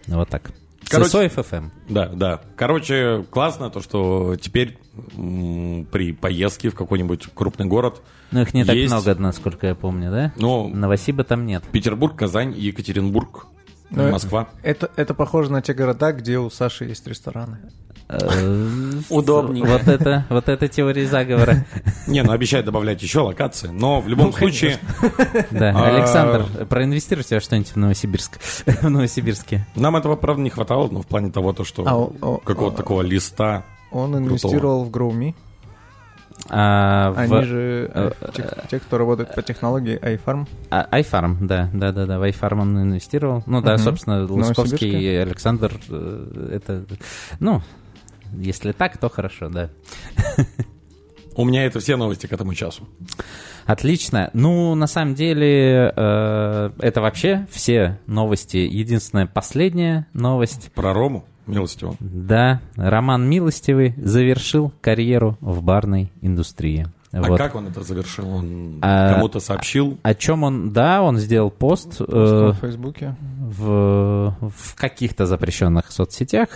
[0.08, 0.52] Вот так.
[0.90, 1.70] Короче- Сысоев FM.
[1.88, 2.42] Да, да.
[2.56, 4.78] Короче, классно то, что теперь
[5.16, 8.02] м, при поездке в какой-нибудь крупный город,
[8.32, 8.92] Ну, их не так Есть.
[8.92, 10.34] много, насколько я помню, да?
[10.38, 11.64] ну, Новосиба там нет.
[11.72, 13.46] Петербург, Казань, Екатеринбург,
[13.92, 14.48] Ну, э, Москва.
[14.64, 17.60] Это, это похоже на те города, где у Саши есть рестораны.
[18.08, 19.68] Э, Удобненько.
[19.68, 21.66] Вот это, вот это теория заговора.
[22.08, 24.80] Не, ну обещают добавлять еще локации, но в любом случае
[25.52, 28.40] Да, А- Александр, проинвестируйте что-нибудь в Новосибирск.
[28.66, 29.68] В Новосибирске.
[29.76, 33.64] нам этого, правда, не хватало, но в плане того, то, что А, какого-то такого листа.
[33.92, 35.36] Он инвестировал в GrowMe.
[36.54, 40.48] А, в- Они же, э, э, те, те, кто работает по технологии iFarm.
[40.70, 43.42] А, iFarm, да, да, да, да, в iFarm он инвестировал.
[43.46, 43.84] Ну да, Мгм.
[43.84, 44.26] собственно,
[44.82, 46.84] и Александр, э, это,
[47.40, 47.62] ну,
[48.34, 49.70] если так, то хорошо, да.
[51.38, 52.88] У меня это все новости к этому часу.
[53.66, 54.30] Отлично.
[54.34, 58.58] Ну, на самом деле, э, это вообще все новости.
[58.58, 60.70] Единственная последняя новость.
[60.76, 61.96] Про Рому, милостиво.
[62.00, 66.88] Да, Роман Милостивый завершил карьеру в барной индустрии.
[67.14, 67.38] А Вот.
[67.38, 68.30] как он это завершил?
[68.30, 69.98] Он А, кому-то сообщил?
[70.02, 73.16] О чем он, да, он сделал пост, э, в Фейсбуке.
[73.58, 76.50] В, в каких-то запрещенных соцсетях,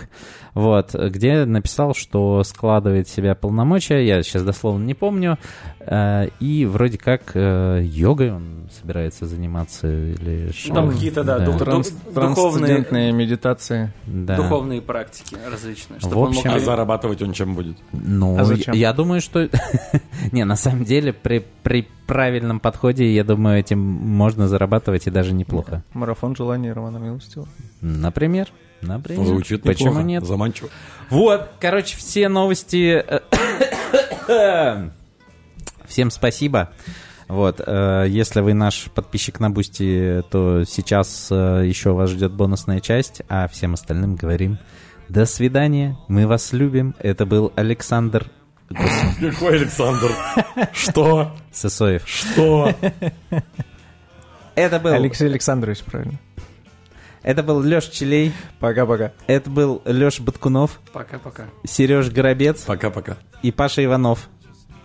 [0.54, 5.38] вот, где написал, что складывает в себя полномочия, я сейчас дословно не помню,
[5.80, 10.74] э, и вроде как э, йогой он собирается заниматься или что.
[10.74, 13.92] Там какие-то, да, дух- Транс- духовные, медитации.
[14.06, 14.36] Да.
[14.36, 16.00] духовные практики различные.
[16.00, 17.76] чтобы В он общем- мог А зарабатывать он чем будет?
[17.92, 18.74] Ну, А зачем?
[18.74, 19.48] я думаю, что...
[20.32, 25.32] Не, на самом деле, при, при правильном подходе, я думаю, этим можно зарабатывать и даже
[25.34, 25.82] неплохо.
[25.92, 27.48] Марафон желаний Романа Милостивого.
[27.80, 28.48] Например.
[28.82, 29.26] Например.
[29.26, 30.24] Звучит Почему неплохо, нет?
[30.24, 30.68] Заманчиво.
[31.10, 33.04] Вот, короче, все новости.
[34.28, 34.90] э,
[35.86, 36.70] Всем спасибо.
[37.28, 42.80] Вот, э, если вы наш подписчик на Boosty, то сейчас э, еще вас ждет бонусная
[42.80, 44.58] часть, а всем остальным говорим
[45.08, 46.94] до свидания, мы вас любим.
[47.00, 48.30] Это был Александр
[49.20, 50.10] Какой Александр?
[50.72, 51.32] Что?
[51.52, 52.02] Сысоев.
[52.06, 52.72] Что?
[54.56, 56.18] Это был, Алексей Александрович, правильно.
[57.26, 59.12] Это был Леш Челей, Пока-пока.
[59.26, 61.44] это был Леш Баткунов, Пока-пока.
[61.64, 63.18] Сереж Горобец Пока-пока.
[63.42, 64.28] и Паша Иванов.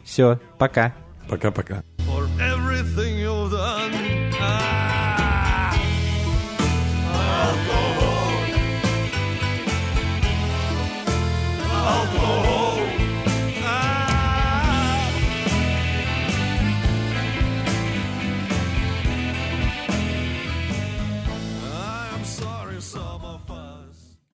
[0.03, 0.93] Все, пока.
[1.29, 1.83] Пока-пока.